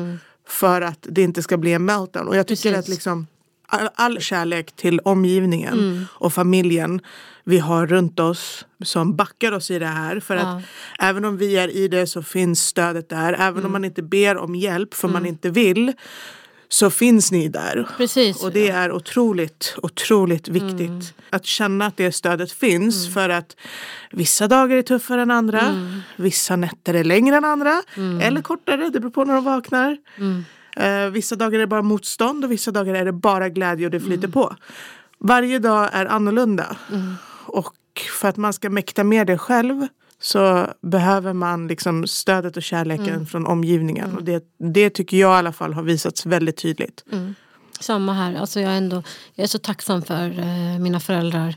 För 0.49 0.81
att 0.81 1.07
det 1.11 1.23
inte 1.23 1.43
ska 1.43 1.57
bli 1.57 1.73
en 1.73 1.85
meltdown. 1.85 2.29
Och 2.29 2.37
jag 2.37 2.47
tycker 2.47 2.63
Precis. 2.71 2.79
att 2.79 2.89
liksom 2.89 3.27
all, 3.67 3.89
all 3.95 4.21
kärlek 4.21 4.73
till 4.77 5.01
omgivningen 5.01 6.07
och 6.11 6.33
familjen 6.33 7.01
vi 7.45 7.59
har 7.59 7.87
runt 7.87 8.21
oss 8.21 8.67
som 8.85 9.17
backar 9.17 9.53
oss 9.53 9.71
i 9.71 9.79
det 9.79 9.87
här. 9.87 10.21
För 10.21 10.37
att 10.37 10.43
Ja. 10.43 10.63
även 10.99 11.25
om 11.25 11.37
vi 11.37 11.57
är 11.57 11.69
i 11.77 11.89
det 11.89 12.07
så 12.07 12.23
finns 12.23 12.67
stödet 12.67 13.09
där. 13.09 13.33
Även 13.39 13.65
om 13.65 13.73
man 13.73 13.85
inte 13.85 14.03
ber 14.03 14.37
om 14.37 14.55
hjälp 14.55 14.95
för 14.95 15.09
man 15.09 15.27
inte 15.27 15.51
vill 15.51 15.93
så 16.73 16.91
finns 16.91 17.33
ni 17.33 17.49
där. 17.49 17.89
Precis. 17.97 18.43
Och 18.43 18.53
det 18.53 18.69
är 18.69 18.93
otroligt, 18.93 19.75
otroligt 19.83 20.49
viktigt. 20.49 21.15
Att 21.31 21.47
känna 21.47 21.87
att 21.87 21.97
det 21.97 22.13
stödet 22.13 22.53
finns 22.53 23.15
för 23.15 23.29
att 23.29 23.57
vissa 24.11 24.49
dagar 24.49 24.77
är 24.77 24.83
tuffare 24.83 25.23
än 25.23 25.31
andra. 25.31 25.61
Vissa 26.17 26.57
nätter 26.57 26.95
är 26.95 27.05
längre 27.05 27.37
än 27.37 27.45
andra. 27.45 27.83
Eller 28.23 28.43
kortare, 28.43 28.91
det 28.91 29.01
beror 29.01 29.11
på 29.11 29.25
när 29.25 29.35
de 29.35 29.45
vaknar. 29.45 29.97
Eh, 30.77 31.11
vissa 31.11 31.37
dagar 31.37 31.55
är 31.55 31.61
det 31.61 31.67
bara 31.67 31.83
motstånd 31.83 32.45
och 32.45 32.53
vissa 32.53 32.71
dagar 32.71 32.95
är 32.95 33.05
det 33.05 33.13
bara 33.13 33.49
glädje 33.49 33.87
och 33.87 33.91
det 33.91 34.01
flyter 34.01 34.29
på. 34.29 34.57
Varje 35.19 35.59
dag 35.59 35.89
är 35.93 36.07
annorlunda. 36.07 36.77
Och 37.47 37.75
för 38.21 38.29
att 38.29 38.37
man 38.37 38.53
ska 38.53 38.71
mäkta 38.71 39.05
med 39.05 39.27
det 39.27 39.39
själv 39.39 39.87
så 40.23 40.69
behöver 40.81 41.33
man 41.33 41.69
liksom 41.69 42.07
stödet 42.07 42.57
och 42.57 42.63
kärleken 42.63 43.27
från 43.27 43.47
omgivningen. 43.47 44.17
Och 44.17 44.25
det, 44.25 44.45
det 44.59 44.91
tycker 44.91 45.17
jag 45.17 45.37
i 45.37 45.39
alla 45.39 45.53
fall 45.53 45.75
har 45.75 45.83
visats 45.83 46.27
väldigt 46.27 46.57
tydligt. 46.57 47.05
Samma 47.81 48.13
här. 48.13 48.35
Alltså 48.35 48.61
jag, 48.61 48.73
är 48.73 48.77
ändå, 48.77 49.03
jag 49.35 49.45
är 49.45 49.49
så 49.49 49.59
tacksam 49.59 50.03
för 50.03 50.39
eh, 50.39 50.79
mina 50.79 51.01
föräldrar. 51.01 51.57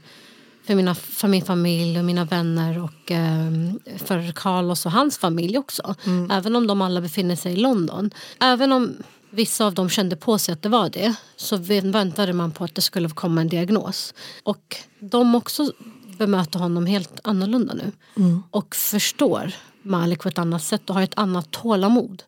För, 0.67 0.75
mina, 0.75 0.95
för 0.95 1.27
min 1.27 1.41
familj 1.41 1.99
och 1.99 2.05
mina 2.05 2.25
vänner 2.25 2.83
och 2.83 3.11
eh, 3.11 3.51
för 3.97 4.31
Carlos 4.31 4.85
och 4.85 4.91
hans 4.91 5.17
familj 5.17 5.57
också. 5.57 5.95
Även 6.31 6.55
om 6.55 6.67
de 6.67 6.81
alla 6.81 7.01
befinner 7.01 7.35
sig 7.35 7.53
i 7.53 7.55
London. 7.55 8.11
Även 8.39 8.71
om 8.71 8.97
vissa 9.29 9.65
av 9.65 9.73
dem 9.73 9.89
kände 9.89 10.15
på 10.15 10.37
sig 10.37 10.53
att 10.53 10.61
det 10.61 10.69
var 10.69 10.89
det 10.89 11.15
så 11.35 11.57
väntade 11.57 12.33
man 12.33 12.51
på 12.51 12.63
att 12.63 12.75
det 12.75 12.81
skulle 12.81 13.09
komma 13.09 13.41
en 13.41 13.47
diagnos. 13.47 14.13
Och 14.43 14.75
de 14.99 15.35
också 15.35 15.71
bemöter 16.17 16.59
honom 16.59 16.85
helt 16.85 17.19
annorlunda 17.23 17.73
nu. 17.73 17.91
Och 18.51 18.75
förstår 18.75 19.51
Malik 19.81 20.19
på 20.19 20.27
ett 20.29 20.37
annat 20.37 20.63
sätt 20.63 20.89
och 20.89 20.95
har 20.95 21.01
ett 21.01 21.17
annat 21.17 21.51
tålamod 21.51 22.23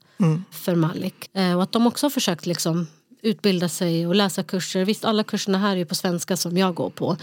för 0.52 0.76
Malik. 0.76 1.30
Eh, 1.34 1.56
och 1.56 1.63
att 1.63 1.71
de 1.71 1.88
också 1.88 2.06
har 2.06 2.10
försökt 2.12 2.45
liksom 2.45 2.88
utbilda 3.27 3.69
sig 3.69 4.07
och 4.07 4.15
läsa 4.15 4.43
kurser. 4.43 4.85
Visst, 4.85 5.05
alla 5.05 5.23
kurserna 5.23 5.57
här 5.57 5.77
är 5.77 5.85
på 5.85 5.95
svenska 5.95 6.37
som 6.37 6.57
jag 6.57 6.75
går 6.75 6.89
på. 6.89 7.17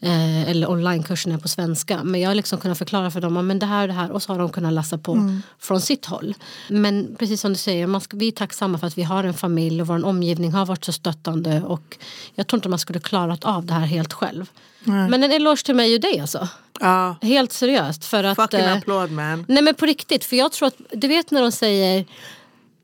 Eh, 0.00 0.50
eller 0.50 0.70
onlinekurserna 0.70 1.34
är 1.34 1.38
på 1.38 1.48
svenska. 1.48 2.04
Men 2.04 2.20
jag 2.20 2.30
har 2.30 2.34
liksom 2.34 2.58
kunnat 2.58 2.78
förklara 2.78 3.10
för 3.10 3.20
dem 3.20 3.46
men 3.46 3.58
det 3.58 3.66
här 3.66 3.82
och 3.82 3.88
det 3.88 3.94
här 3.94 4.10
och 4.10 4.22
så 4.22 4.32
har 4.32 4.38
de 4.38 4.50
kunnat 4.50 4.72
läsa 4.72 4.98
på 4.98 5.40
från 5.58 5.80
sitt 5.80 6.06
håll. 6.06 6.34
Men 6.68 7.16
precis 7.18 7.40
som 7.40 7.52
du 7.52 7.58
säger, 7.58 7.86
man 7.86 8.00
ska, 8.00 8.16
vi 8.16 8.28
är 8.28 8.32
tacksamma 8.32 8.78
för 8.78 8.86
att 8.86 8.98
vi 8.98 9.02
har 9.02 9.24
en 9.24 9.34
familj 9.34 9.80
och 9.80 9.86
vår 9.86 10.04
omgivning 10.04 10.52
har 10.52 10.66
varit 10.66 10.84
så 10.84 10.92
stöttande. 10.92 11.62
Och 11.62 11.98
jag 12.34 12.46
tror 12.46 12.58
inte 12.58 12.68
man 12.68 12.78
skulle 12.78 13.00
klarat 13.00 13.44
av 13.44 13.66
det 13.66 13.74
här 13.74 13.86
helt 13.86 14.12
själv. 14.12 14.50
Men 14.86 15.22
en 15.22 15.32
eloge 15.32 15.64
till 15.64 15.74
mig 15.74 15.94
och 15.94 16.00
dig 16.00 16.20
alltså. 16.20 16.48
Ja, 16.80 17.16
Helt 17.22 17.52
seriöst. 17.52 18.04
För 18.04 18.24
att, 18.24 18.36
fucking 18.36 18.60
eh, 18.60 18.76
applåd 18.76 19.10
man. 19.10 19.44
Nej 19.48 19.62
men 19.62 19.74
på 19.74 19.86
riktigt, 19.86 20.24
för 20.24 20.36
jag 20.36 20.52
tror 20.52 20.68
att, 20.68 20.74
du 20.92 21.08
vet 21.08 21.30
när 21.30 21.42
de 21.42 21.52
säger 21.52 22.04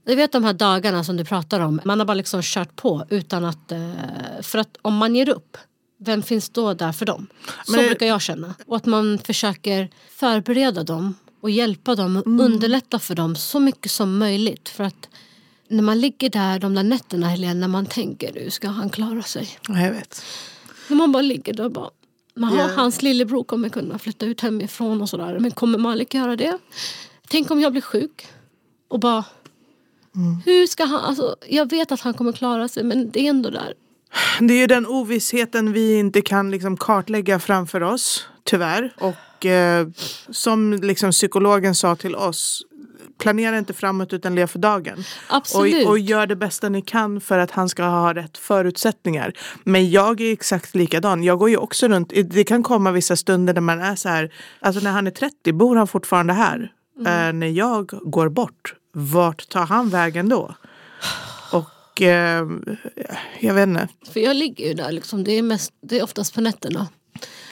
du 0.04 0.14
vet 0.14 0.32
de 0.32 0.44
här 0.44 0.52
dagarna 0.52 1.04
som 1.04 1.16
du 1.16 1.24
pratar 1.24 1.60
om, 1.60 1.80
man 1.84 1.98
har 1.98 2.06
bara 2.06 2.14
liksom 2.14 2.40
kört 2.42 2.76
på 2.76 3.04
utan 3.10 3.44
att, 3.44 3.72
eh, 3.72 3.92
för 4.42 4.58
att 4.58 4.76
om 4.82 4.96
man 4.96 5.14
ger 5.16 5.28
upp, 5.28 5.56
vem 5.98 6.22
finns 6.22 6.48
då 6.50 6.74
där 6.74 6.92
för 6.92 7.06
dem? 7.06 7.26
Så 7.66 7.72
Men 7.72 7.86
brukar 7.86 8.06
jag 8.06 8.22
känna. 8.22 8.54
Och 8.66 8.76
att 8.76 8.86
man 8.86 9.18
försöker 9.18 9.90
förbereda 10.16 10.84
dem 10.84 11.14
och 11.40 11.50
hjälpa 11.50 11.94
dem 11.94 12.16
och 12.16 12.26
Mm. 12.26 12.40
underlätta 12.46 12.98
för 12.98 13.14
dem 13.14 13.36
så 13.36 13.60
mycket 13.60 13.90
som 13.92 14.18
möjligt. 14.18 14.68
För 14.68 14.84
att 14.84 15.08
när 15.68 15.82
man 15.82 16.00
ligger 16.00 16.30
där 16.30 16.58
de 16.58 16.74
där 16.74 16.82
nätterna 16.82 17.28
Helene, 17.28 17.54
när 17.60 17.68
man 17.68 17.86
tänker 17.86 18.32
nu 18.32 18.50
ska 18.50 18.68
han 18.68 18.90
klara 18.90 19.22
sig. 19.22 19.48
Ja, 19.68 19.80
Jag 19.80 19.92
vet. 19.92 20.22
När 20.88 20.96
man 20.96 21.12
bara 21.12 21.22
ligger 21.22 21.52
där 21.54 21.64
och 21.64 21.72
bara 21.72 21.90
Jaha, 22.34 22.52
Ja. 22.58 22.68
hans 22.76 23.02
lillebror 23.02 23.44
kommer 23.44 23.68
kunna 23.68 23.98
flytta 23.98 24.26
ut 24.26 24.40
hemifrån 24.40 25.02
och 25.02 25.08
sådär. 25.08 25.38
Men 25.38 25.50
kommer 25.50 25.78
Malik 25.78 26.14
göra 26.14 26.36
det? 26.36 26.58
Tänk 27.28 27.50
om 27.50 27.60
jag 27.60 27.72
blir 27.72 27.82
sjuk? 27.82 28.26
Och 28.88 29.00
bara... 29.00 29.24
Hur 30.44 30.66
ska 30.66 30.84
han... 30.84 31.00
Alltså, 31.00 31.36
jag 31.48 31.70
vet 31.70 31.92
att 31.92 32.00
han 32.00 32.14
kommer 32.14 32.32
klara 32.32 32.68
sig 32.68 32.84
men 32.84 33.10
det 33.10 33.20
är 33.20 33.30
ändå 33.30 33.50
där. 33.50 33.74
Det 34.40 34.54
är 34.54 34.58
ju 34.58 34.66
den 34.66 34.86
ovissheten 34.86 35.72
vi 35.72 35.98
inte 35.98 36.22
kan 36.22 36.50
liksom 36.50 36.76
kartlägga 36.76 37.38
framför 37.38 37.82
oss, 37.82 38.28
tyvärr. 38.44 38.94
Och 38.98 39.46
eh, 39.46 39.88
som 40.30 40.72
liksom 40.72 41.10
psykologen 41.10 41.74
sa 41.74 41.96
till 41.96 42.16
oss, 42.16 42.62
planera 43.18 43.58
inte 43.58 43.72
framåt 43.72 44.12
utan 44.12 44.34
lev 44.34 44.46
för 44.46 44.58
dagen. 44.58 45.04
Absolut. 45.28 45.86
Och, 45.86 45.90
och 45.90 45.98
gör 45.98 46.26
det 46.26 46.36
bästa 46.36 46.68
ni 46.68 46.82
kan 46.82 47.20
för 47.20 47.38
att 47.38 47.50
han 47.50 47.68
ska 47.68 47.84
ha 47.84 48.14
rätt 48.14 48.38
förutsättningar. 48.38 49.32
Men 49.64 49.90
jag 49.90 50.20
är 50.20 50.32
exakt 50.32 50.74
likadan. 50.74 51.22
Jag 51.22 51.38
går 51.38 51.50
ju 51.50 51.56
också 51.56 51.88
runt, 51.88 52.12
det 52.24 52.44
kan 52.44 52.62
komma 52.62 52.92
vissa 52.92 53.16
stunder 53.16 53.54
där 53.54 53.60
man 53.60 53.80
är 53.80 53.96
så 53.96 54.08
här, 54.08 54.32
alltså 54.60 54.80
när 54.80 54.90
han 54.90 55.06
är 55.06 55.10
30 55.10 55.52
bor 55.52 55.76
han 55.76 55.88
fortfarande 55.88 56.32
här. 56.32 56.72
Eh, 56.98 57.32
när 57.32 57.46
jag 57.46 57.86
går 57.86 58.28
bort, 58.28 58.74
vart 58.92 59.48
tar 59.48 59.66
han 59.66 59.90
vägen 59.90 60.28
då? 60.28 60.54
Och 61.52 62.02
eh, 62.02 62.46
jag 63.40 63.54
vet 63.54 63.68
inte. 63.68 63.88
För 64.12 64.20
jag 64.20 64.36
ligger 64.36 64.68
ju 64.68 64.74
där 64.74 64.92
liksom. 64.92 65.24
Det 65.24 65.32
är, 65.32 65.42
mest, 65.42 65.72
det 65.80 65.98
är 65.98 66.02
oftast 66.02 66.34
på 66.34 66.40
nätterna. 66.40 66.88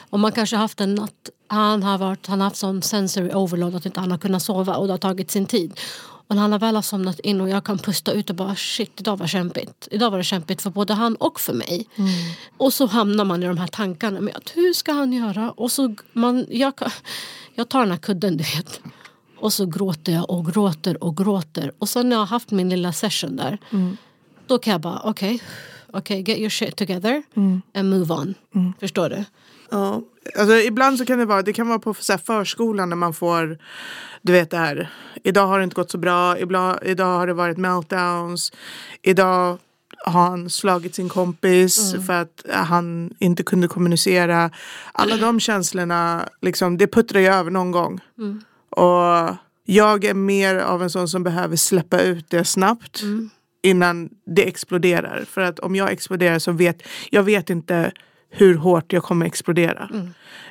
Och 0.09 0.19
man 0.19 0.31
kanske 0.31 0.55
har 0.55 0.61
haft 0.61 0.81
en 0.81 0.95
natt. 0.95 1.29
Han 1.47 1.83
har, 1.83 1.97
varit, 1.97 2.27
han 2.27 2.41
har 2.41 2.45
haft 2.45 2.57
sån 2.57 2.81
sensory 2.81 3.33
overload 3.33 3.75
att 3.75 3.85
inte 3.85 3.99
han 3.99 4.11
har 4.11 4.17
kunnat 4.17 4.43
sova 4.43 4.75
och 4.75 4.87
det 4.87 4.93
har 4.93 4.97
tagit 4.97 5.31
sin 5.31 5.45
tid. 5.45 5.79
Och 6.27 6.35
när 6.35 6.41
han 6.41 6.51
har 6.51 6.59
väl 6.59 6.75
har 6.75 6.81
somnat 6.81 7.19
in 7.19 7.41
och 7.41 7.49
jag 7.49 7.63
kan 7.63 7.77
pusta 7.77 8.11
ut 8.11 8.29
och 8.29 8.35
bara 8.35 8.55
shit 8.55 8.99
idag 8.99 9.17
var 9.17 9.27
kämpigt. 9.27 9.87
Idag 9.91 10.11
var 10.11 10.17
det 10.17 10.23
kämpigt 10.23 10.61
för 10.61 10.69
både 10.69 10.93
han 10.93 11.15
och 11.15 11.39
för 11.39 11.53
mig. 11.53 11.87
Och 12.57 12.73
så 12.73 12.85
hamnar 12.85 13.25
man 13.25 13.43
i 13.43 13.47
de 13.47 13.57
här 13.57 13.67
tankarna 13.67 14.21
med 14.21 14.35
att 14.35 14.49
hur 14.55 14.73
ska 14.73 14.91
han 14.91 15.13
göra? 15.13 15.51
Och 15.51 15.71
så 15.71 15.95
man, 16.13 16.45
jag, 16.49 16.73
jag 17.55 17.69
tar 17.69 17.79
den 17.79 17.91
här 17.91 17.97
kudden 17.97 18.37
du 18.37 18.43
vet. 18.43 18.81
Och 19.41 19.53
så 19.53 19.65
gråter 19.65 20.11
jag 20.11 20.29
och 20.29 20.45
gråter 20.45 21.03
och 21.03 21.17
gråter. 21.17 21.71
Och 21.77 21.89
sen 21.89 22.09
när 22.09 22.15
jag 22.15 22.21
har 22.21 22.27
haft 22.27 22.51
min 22.51 22.69
lilla 22.69 22.93
session 22.93 23.35
där. 23.35 23.57
Då 24.47 24.57
kan 24.57 24.71
jag 24.71 24.81
bara 24.81 25.01
okej. 25.03 25.41
okej, 25.93 26.21
get 26.21 26.37
your 26.37 26.49
shit 26.49 26.75
together 26.75 27.23
and 27.75 27.89
move 27.89 28.13
on. 28.13 28.35
Förstår 28.79 29.09
du? 29.09 29.23
Ja, 29.69 30.01
alltså 30.39 30.55
ibland 30.55 30.97
så 30.97 31.05
kan 31.05 31.19
det 31.19 31.25
vara, 31.25 31.41
det 31.41 31.53
kan 31.53 31.67
vara 31.67 31.79
på 31.79 31.93
så 31.93 32.13
här 32.13 32.17
förskolan 32.17 32.89
när 32.89 32.95
man 32.95 33.13
får, 33.13 33.57
du 34.21 34.31
vet 34.31 34.49
det 34.49 34.57
här, 34.57 34.89
idag 35.23 35.47
har 35.47 35.57
det 35.57 35.63
inte 35.63 35.75
gått 35.75 35.91
så 35.91 35.97
bra, 35.97 36.39
ibland, 36.39 36.79
idag 36.83 37.17
har 37.17 37.27
det 37.27 37.33
varit 37.33 37.57
meltdowns, 37.57 38.51
idag 39.01 39.57
har 40.05 40.21
han 40.21 40.49
slagit 40.49 40.95
sin 40.95 41.09
kompis 41.09 41.95
för 42.07 42.13
att 42.13 42.45
han 42.49 43.13
inte 43.19 43.43
kunde 43.43 43.67
kommunicera. 43.67 44.51
Alla 44.91 45.17
de 45.17 45.39
känslorna, 45.39 46.29
liksom, 46.41 46.77
det 46.77 46.87
puttrar 46.87 47.21
ju 47.21 47.27
över 47.27 47.51
någon 47.51 47.71
gång. 47.71 47.99
Och 48.71 49.35
jag 49.63 50.05
är 50.05 50.13
mer 50.13 50.55
av 50.55 50.83
en 50.83 50.89
sån 50.89 51.07
som 51.07 51.23
behöver 51.23 51.55
släppa 51.55 52.01
ut 52.01 52.29
det 52.29 52.45
snabbt 52.45 53.03
innan 53.63 54.09
det 54.25 54.47
exploderar. 54.47 55.25
För 55.27 55.41
att 55.41 55.59
om 55.59 55.75
jag 55.75 55.91
exploderar 55.91 56.39
så 56.39 56.51
vet 56.51 56.83
jag 57.09 57.23
vet 57.23 57.49
inte 57.49 57.91
hur 58.29 58.55
hårt 58.55 58.93
jag 58.93 59.03
kommer 59.03 59.25
explodera. 59.25 59.89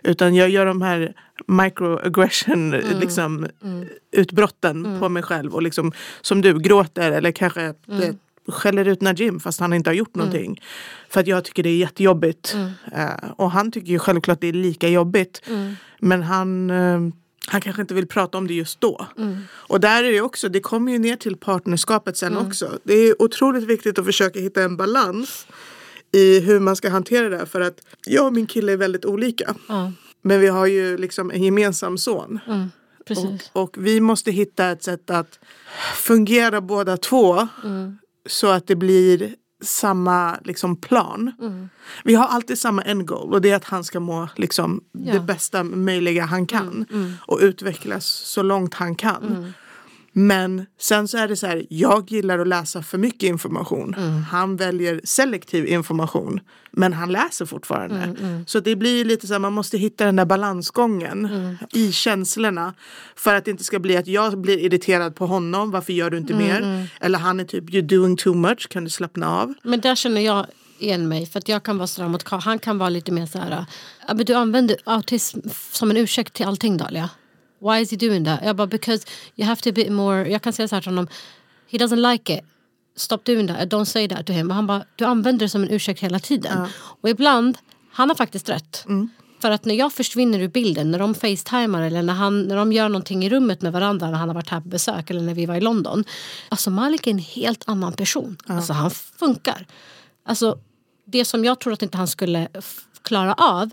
Utan 0.03 0.35
jag 0.35 0.51
gör 0.51 0.67
de 0.67 0.83
här 0.83 1.15
microaggression 1.47 2.71
liksom, 2.71 3.47
utbrotten 4.13 5.01
på 5.01 5.09
mig 5.09 5.23
själv. 5.23 5.55
Och 5.55 5.63
liksom, 5.63 5.93
som 6.21 6.41
du, 6.41 6.59
gråter 6.59 7.13
eller 7.13 7.33
kanske 7.33 7.75
mm. 7.89 8.19
skäller 8.49 8.89
ut 8.89 9.01
Najim 9.01 9.41
fast 9.41 9.61
han 9.61 9.73
inte 9.73 9.91
har 9.91 9.95
gjort 9.95 10.15
någonting. 10.15 10.61
För 11.09 11.21
att 11.21 11.27
jag 11.27 11.45
tycker 11.45 11.63
det 11.63 11.71
är 11.71 11.77
jättejobbigt. 11.77 12.57
Uh, 12.97 13.31
och 13.37 13.51
han 13.51 13.73
tycker 13.73 13.89
ju 13.89 13.99
självklart 13.99 14.41
det 14.41 14.49
är 14.49 14.53
lika 14.53 14.89
jobbigt. 14.89 15.43
Men 15.99 16.23
han 16.23 16.71
uh, 16.71 17.13
han 17.51 17.61
kanske 17.61 17.83
inte 17.83 17.95
vill 17.95 18.07
prata 18.07 18.39
om 18.39 18.47
det 18.47 18.55
just 18.55 18.81
då. 18.81 19.07
Mm. 19.19 19.39
Och 19.53 19.81
där 19.81 20.05
är 20.05 20.13
det 20.13 20.21
också, 20.21 20.49
det 20.49 20.61
kommer 20.61 20.93
ju 20.93 20.99
ner 20.99 21.17
till 21.17 21.37
partnerskapet 21.37 22.17
sen 22.17 22.37
också. 22.37 22.79
Det 22.85 22.95
är 22.95 23.23
otroligt 23.23 23.65
viktigt 23.65 23.99
att 23.99 24.05
försöka 24.05 24.41
hitta 24.41 24.63
en 24.63 24.77
balans 24.77 25.47
i 26.13 26.41
hur 26.41 26.61
man 26.61 26.77
ska 26.77 26.91
hantera 26.91 27.29
det. 27.29 27.47
För 27.47 27.61
att 27.61 27.81
jag 28.07 28.27
och 28.27 28.33
min 28.33 28.47
kille 28.47 28.73
är 28.73 28.77
väldigt 28.77 29.05
olika. 29.05 29.55
Ja. 29.69 29.93
Men 30.23 30.41
vi 30.41 30.47
har 30.47 30.67
ju 30.67 30.97
liksom 30.97 31.31
en 31.31 31.43
gemensam 31.43 31.99
son. 31.99 32.39
Mm. 32.47 32.71
Och, 33.53 33.63
och 33.63 33.77
vi 33.79 34.01
måste 34.01 34.31
hitta 34.31 34.71
ett 34.71 34.83
sätt 34.83 35.11
att 35.11 35.39
fungera 35.95 36.61
båda 36.61 36.97
två. 36.97 37.49
Mm. 37.65 37.99
Så 38.27 38.47
att 38.47 38.67
det 38.67 38.77
blir 38.77 39.35
samma 39.63 40.39
liksom, 40.45 40.77
plan. 40.77 41.33
Mm. 41.41 41.69
Vi 42.05 42.15
har 42.15 42.27
alltid 42.27 42.59
samma 42.59 42.83
end 42.83 43.07
goal 43.07 43.33
och 43.35 43.41
det 43.41 43.51
är 43.51 43.57
att 43.57 43.65
han 43.65 43.85
ska 43.85 44.01
må 44.01 44.29
liksom, 44.37 44.81
Ja. 44.93 45.13
det 45.13 45.21
bästa 45.21 45.63
möjliga 45.65 46.25
han 46.25 46.47
kan. 46.47 46.87
mm. 46.93 47.13
Och 47.27 47.39
utvecklas 47.43 48.07
så 48.07 48.43
långt 48.43 48.75
han 48.75 48.95
kan. 48.95 49.53
Mm. 50.17 50.27
Men 50.29 50.67
sen 50.81 51.09
så 51.09 51.19
är 51.19 51.29
det 51.29 51.37
så 51.37 51.47
här, 51.47 51.67
jag 51.69 52.11
gillar 52.11 52.39
att 52.39 52.49
läsa 52.49 52.83
för 52.83 52.99
mycket 52.99 53.23
information. 53.23 53.95
Mm. 53.95 54.23
Han 54.23 54.57
väljer 54.57 55.01
selektiv 55.05 55.67
information. 55.67 56.41
Men 56.73 56.93
han 56.93 57.13
läser 57.13 57.47
fortfarande. 57.47 58.03
Mm, 58.21 58.47
Så 58.47 58.61
det 58.61 58.77
blir 58.77 59.05
lite 59.05 59.27
så 59.27 59.35
här, 59.35 59.39
man 59.39 59.53
måste 59.53 59.79
hitta 59.79 60.05
den 60.05 60.17
där 60.17 60.25
balansgången 60.25 61.27
Mm. 61.27 61.57
i 61.73 61.93
känslorna. 61.93 62.75
För 63.17 63.35
att 63.35 63.45
det 63.45 63.51
inte 63.51 63.65
ska 63.65 63.79
bli 63.79 63.97
att 63.97 64.07
jag 64.07 64.39
blir 64.41 64.59
irriterad 64.59 65.15
på 65.17 65.27
honom, 65.27 65.71
varför 65.71 65.93
gör 65.93 66.11
du 66.11 66.17
inte 66.17 66.33
Mm, 66.33 66.47
mer? 66.47 66.89
Eller 67.01 67.19
han 67.19 67.41
är 67.41 67.45
typ, 67.45 67.65
you're 67.71 67.83
doing 67.83 68.17
too 68.17 68.35
much, 68.35 68.69
kan 68.69 68.85
du 68.85 68.91
slappna 68.91 69.41
av? 69.41 69.55
Men 69.63 69.81
där 69.81 69.95
känner 69.95 70.21
jag 70.21 70.47
igen 70.79 71.09
mig. 71.09 71.27
För 71.27 71.39
att 71.39 71.49
jag 71.49 71.63
kan 71.63 71.79
vara 71.79 71.87
sådär 71.87 72.09
mot 72.09 72.25
Karl. 72.25 72.41
Han 72.41 72.59
kan 72.59 72.79
vara 72.79 72.89
lite 72.89 73.13
mer 73.13 73.27
så 73.27 73.39
här. 73.39 73.65
"Ja, 74.09 74.15
men 74.15 74.25
du 74.27 74.35
använder 74.35 74.77
autism 74.85 75.39
som 75.73 75.91
en 75.91 75.97
ursäkt 75.97 76.33
till 76.35 76.47
allting 76.47 76.77
Dahlia. 76.77 77.11
Why 77.61 77.81
is 77.81 77.91
he 77.91 77.97
doing 77.97 78.25
that? 78.25 78.41
Jag 78.45 78.57
bara 78.57 78.67
because 78.67 79.07
you 79.37 79.49
have 79.49 79.61
to 79.63 79.73
be 79.73 79.91
more. 79.91 80.31
Jag 80.31 80.43
kan 80.43 80.53
säga 80.53 80.69
så 80.69 80.77
här 80.77 80.83
till 80.83 80.91
honom. 80.91 81.09
He 81.71 81.79
doesn't 81.79 82.13
like 82.13 82.35
it. 82.35 82.45
Stop 82.97 83.19
doing 83.25 83.49
that. 83.49 83.59
Don't 83.59 83.85
say 83.85 84.09
that 84.09 84.27
to 84.27 84.33
him. 84.33 84.51
Och 84.51 84.55
han 84.55 84.67
bara 84.67 84.85
du 84.97 85.05
använder 85.05 85.47
det 85.47 85.51
som 85.51 85.63
en 85.63 85.71
ursäkt 85.71 86.01
hela 86.01 86.19
tiden. 86.19 86.59
Och 87.03 87.09
ibland, 87.09 87.59
han 87.93 88.09
har 88.09 88.17
faktiskt 88.17 88.49
rätt. 88.49 88.85
För 89.41 89.51
att 89.51 89.65
när 89.65 89.75
jag 89.75 89.93
försvinner 89.93 90.39
ur 90.41 90.49
bilden, 90.49 90.91
när 90.91 90.99
de 90.99 91.15
facetimar 91.15 91.83
eller 91.83 92.03
när, 92.03 92.15
han, 92.15 92.43
när 92.43 92.57
de 92.57 92.73
gör 92.73 92.89
någonting 92.89 93.25
i 93.25 93.31
rummet 93.31 93.63
med 93.63 93.73
varandra 93.73 94.11
när 94.11 94.19
han 94.19 94.29
har 94.29 94.35
varit 94.35 94.49
här 94.49 94.61
på 94.61 94.69
besök 94.69 95.11
eller 95.11 95.21
när 95.21 95.35
vi 95.35 95.47
var 95.47 95.55
i 95.55 95.61
London. 95.61 96.05
Alltså 96.49 96.71
Malik 96.71 97.07
är 97.07 97.11
en 97.11 97.19
helt 97.19 97.69
annan 97.69 97.93
person. 97.93 98.37
Alltså 98.47 98.73
han 98.73 98.91
funkar. 98.91 99.67
Alltså 100.25 100.59
det 101.07 101.25
som 101.25 101.45
jag 101.45 101.61
tror 101.61 101.73
att 101.73 101.83
inte 101.83 101.99
han 101.99 102.09
skulle 102.09 102.49
klara 103.03 103.35
av, 103.35 103.71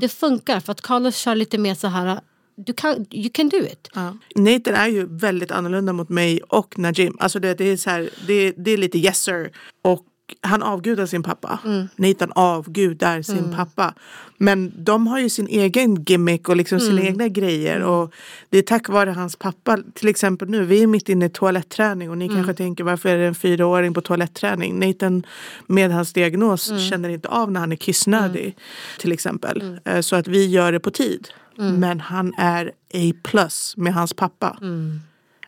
det 0.00 0.08
funkar. 0.08 0.60
För 0.60 0.72
att 0.72 0.80
Carlos 0.80 1.16
kör 1.16 1.34
lite 1.34 1.58
mer 1.58 1.74
så 1.74 1.88
här, 1.88 2.20
du 2.66 2.72
kan, 2.72 3.06
you 3.10 3.30
can 3.32 3.48
do 3.48 3.56
it. 3.58 3.88
Ja. 3.94 4.16
Nathan 4.34 4.74
är 4.74 4.88
ju 4.88 5.06
väldigt 5.06 5.50
annorlunda 5.50 5.92
mot 5.92 6.08
mig 6.08 6.40
och 6.42 6.78
Najim. 6.78 7.16
Alltså 7.20 7.38
det, 7.40 7.54
det, 7.54 7.64
är, 7.64 7.76
så 7.76 7.90
här, 7.90 8.10
det, 8.26 8.52
det 8.56 8.70
är 8.70 8.76
lite 8.76 8.98
yes 8.98 9.18
sir. 9.22 9.50
Och 9.82 10.06
han 10.40 10.62
avgudar 10.62 11.06
sin 11.06 11.22
pappa. 11.22 11.58
Nathan 11.96 12.32
avgudar 12.34 13.22
sin 13.22 13.54
pappa. 13.56 13.94
Men 14.38 14.72
de 14.76 15.06
har 15.06 15.18
ju 15.20 15.28
sin 15.28 15.46
egen 15.48 16.04
gimmick 16.04 16.48
och 16.48 16.56
liksom 16.56 16.80
sina 16.80 17.02
egna 17.02 17.28
grejer. 17.28 17.80
Och 17.82 18.12
det 18.50 18.58
är 18.58 18.62
tack 18.62 18.88
vare 18.88 19.10
hans 19.10 19.36
pappa. 19.36 19.78
Till 19.94 20.08
exempel 20.08 20.48
nu, 20.48 20.64
vi 20.64 20.82
är 20.82 20.86
mitt 20.86 21.08
inne 21.08 21.26
i 21.26 21.28
toaletträning. 21.30 22.10
Och 22.10 22.18
ni 22.18 22.28
kanske 22.28 22.54
tänker 22.54 22.84
varför 22.84 23.08
är 23.08 23.18
det 23.18 23.26
en 23.26 23.34
fyraåring 23.34 23.94
på 23.94 24.00
toaletträning? 24.00 24.78
Nathan 24.78 25.26
med 25.66 25.92
hans 25.92 26.12
diagnos 26.12 26.90
känner 26.90 27.08
inte 27.08 27.28
av 27.28 27.52
när 27.52 27.60
han 27.60 27.72
är 27.72 27.76
kissnödig. 27.76 28.56
Till 28.98 29.12
exempel. 29.12 29.78
Eh, 29.84 30.00
Så 30.00 30.16
att 30.16 30.28
vi 30.28 30.46
gör 30.46 30.72
det 30.72 30.80
på 30.80 30.90
tid. 30.90 31.28
Men 31.60 32.00
han 32.00 32.34
är 32.38 32.72
A 32.94 33.12
plus 33.22 33.74
med 33.76 33.94
hans 33.94 34.12
pappa. 34.14 34.58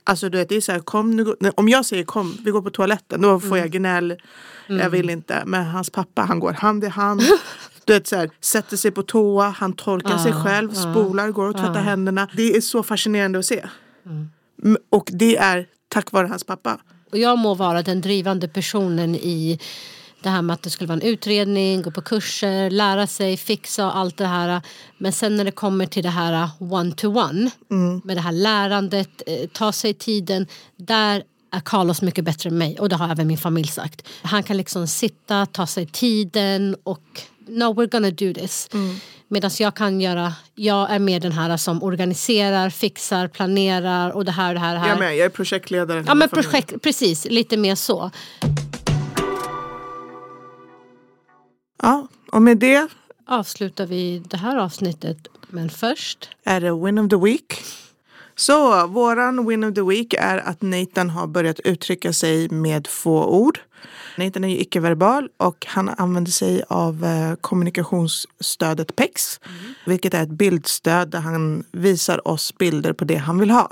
Alltså 0.04 0.28
du 0.28 0.38
vet, 0.38 0.48
det 0.48 0.56
är 0.56 0.60
så 0.60 0.72
här, 0.72 0.78
kom 0.78 1.10
nu, 1.16 1.34
om 1.56 1.68
jag 1.68 1.86
säger 1.86 2.04
kom, 2.04 2.36
vi 2.44 2.50
går 2.50 2.62
på 2.62 2.70
toaletten, 2.70 3.20
då 3.22 3.40
får 3.40 3.58
jag 3.58 3.70
gnäll. 3.70 4.16
Jag 4.66 4.90
vill 4.90 5.10
inte. 5.10 5.42
Men 5.46 5.64
hans 5.66 5.90
pappa, 5.90 6.22
han 6.22 6.40
går 6.40 6.52
hand 6.52 6.84
i 6.84 6.88
hand. 6.88 7.22
Du 7.84 7.92
vet, 7.92 8.06
så 8.06 8.16
här, 8.16 8.30
sätter 8.40 8.76
sig 8.76 8.90
på 8.90 9.02
toa, 9.02 9.48
han 9.48 9.72
torkar 9.72 10.18
sig 10.18 10.32
själv, 10.32 10.72
spolar, 10.72 11.30
går 11.30 11.48
och 11.48 11.56
tvättar 11.56 11.82
händerna. 11.82 12.28
Det 12.36 12.56
är 12.56 12.60
så 12.60 12.82
fascinerande 12.82 13.38
att 13.38 13.44
se. 13.46 13.64
M- 14.64 14.78
Och 14.90 15.10
det 15.12 15.36
är 15.36 15.66
tack 15.88 16.12
vare 16.12 16.26
hans 16.26 16.44
pappa. 16.44 16.78
Och 17.12 17.18
jag 17.18 17.38
må 17.38 17.54
vara 17.54 17.82
den 17.82 18.00
drivande 18.00 18.48
personen 18.48 19.14
i 19.14 19.58
det 20.22 20.30
här 20.30 20.42
med 20.42 20.54
att 20.54 20.62
det 20.62 20.70
skulle 20.70 20.88
vara 20.88 21.00
en 21.00 21.06
utredning, 21.08 21.82
gå 21.82 21.90
på 21.90 22.02
kurser, 22.02 22.70
lära 22.70 23.06
sig, 23.06 23.36
fixa 23.36 23.86
och 23.86 23.96
allt 23.96 24.16
det 24.16 24.26
här. 24.26 24.60
Men 24.98 25.12
sen 25.12 25.36
när 25.36 25.44
det 25.44 25.50
kommer 25.50 25.86
till 25.86 26.02
det 26.02 26.08
här 26.08 26.50
one-to-one, 26.58 27.50
med 28.04 28.16
det 28.16 28.20
här 28.20 28.32
lärandet, 28.32 29.22
eh, 29.26 29.48
ta 29.52 29.72
sig 29.72 29.94
tiden, 29.94 30.46
där 30.76 31.22
är 31.52 31.60
Carlos 31.60 32.02
mycket 32.02 32.24
bättre 32.24 32.50
än 32.50 32.58
mig 32.58 32.78
och 32.78 32.88
det 32.88 32.96
har 32.96 33.08
även 33.08 33.26
min 33.26 33.38
familj 33.38 33.68
sagt. 33.68 34.08
Han 34.22 34.42
kan 34.42 34.56
liksom 34.56 34.86
sitta, 34.86 35.46
ta 35.46 35.66
sig 35.66 35.86
tiden 35.86 36.76
och 36.82 37.02
no 37.48 37.64
we're 37.64 37.90
gonna 37.90 38.10
do 38.10 38.34
this. 38.34 38.68
Medan 39.28 39.50
jag 39.58 39.74
kan 39.76 40.00
göra, 40.00 40.32
jag 40.54 40.90
är 40.90 40.98
mer 40.98 41.20
den 41.20 41.32
här 41.32 41.56
som 41.56 41.82
organiserar, 41.82 42.70
fixar, 42.70 43.28
planerar 43.28 44.10
och 44.10 44.24
det 44.24 44.32
här 44.32 44.48
och 44.48 44.54
det 44.54 44.60
här. 44.60 44.74
och 44.74 44.80
det 44.80 44.86
här. 44.86 44.88
Jag 44.88 44.98
med, 44.98 45.16
jag 45.16 45.24
är 45.24 45.28
projektledaren. 45.28 46.04
Ja 46.06 46.14
men 46.14 46.28
projekt, 46.28 46.82
precis, 46.82 47.26
lite 47.30 47.56
mer 47.56 47.74
så. 47.74 48.10
Ja, 51.82 52.08
och 52.32 52.42
med 52.42 52.58
det 52.58 52.88
Avslutar 53.26 53.86
vi 53.86 54.22
det 54.30 54.36
här 54.36 54.56
avsnittet. 54.56 55.16
Men 55.48 55.70
först, 55.70 56.28
är 56.44 56.60
det 56.60 56.84
Win 56.84 56.98
of 56.98 57.10
the 57.10 57.16
Week. 57.16 57.62
Så 58.34 58.86
våran 58.86 59.46
Win 59.46 59.64
of 59.64 59.74
the 59.74 59.82
Week 59.82 60.14
är 60.18 60.38
att 60.38 60.62
Nathan 60.62 61.10
har 61.10 61.26
börjat 61.26 61.60
uttrycka 61.60 62.12
sig 62.12 62.48
med 62.48 62.86
få 62.86 63.24
ord. 63.26 63.60
Nathan 64.18 64.44
är 64.44 64.48
ju 64.48 64.58
icke-verbal 64.58 65.28
och 65.36 65.66
han 65.68 65.88
använder 65.88 66.30
sig 66.30 66.62
av 66.68 67.04
eh, 67.04 67.34
kommunikationsstödet 67.40 68.96
PEX. 68.96 69.40
Vilket 69.86 70.14
är 70.14 70.22
ett 70.22 70.28
bildstöd 70.28 71.10
där 71.10 71.20
han 71.20 71.64
visar 71.72 72.28
oss 72.28 72.58
bilder 72.58 72.92
på 72.92 73.04
det 73.04 73.16
han 73.16 73.38
vill 73.38 73.50
ha. 73.50 73.70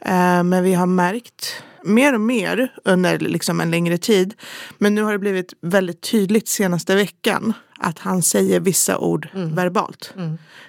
Eh, 0.00 0.42
men 0.42 0.62
vi 0.62 0.74
har 0.74 0.86
märkt 0.86 1.62
mer 1.84 2.14
och 2.14 2.20
mer 2.20 2.72
under 2.84 3.18
liksom 3.18 3.60
en 3.60 3.70
längre 3.70 3.98
tid. 3.98 4.34
Men 4.78 4.94
nu 4.94 5.02
har 5.02 5.12
det 5.12 5.18
blivit 5.18 5.54
väldigt 5.60 6.00
tydligt 6.00 6.48
senaste 6.48 6.94
veckan 6.94 7.52
att 7.78 7.98
han 7.98 8.22
säger 8.22 8.60
vissa 8.60 8.98
ord 8.98 9.28
verbalt. 9.34 10.14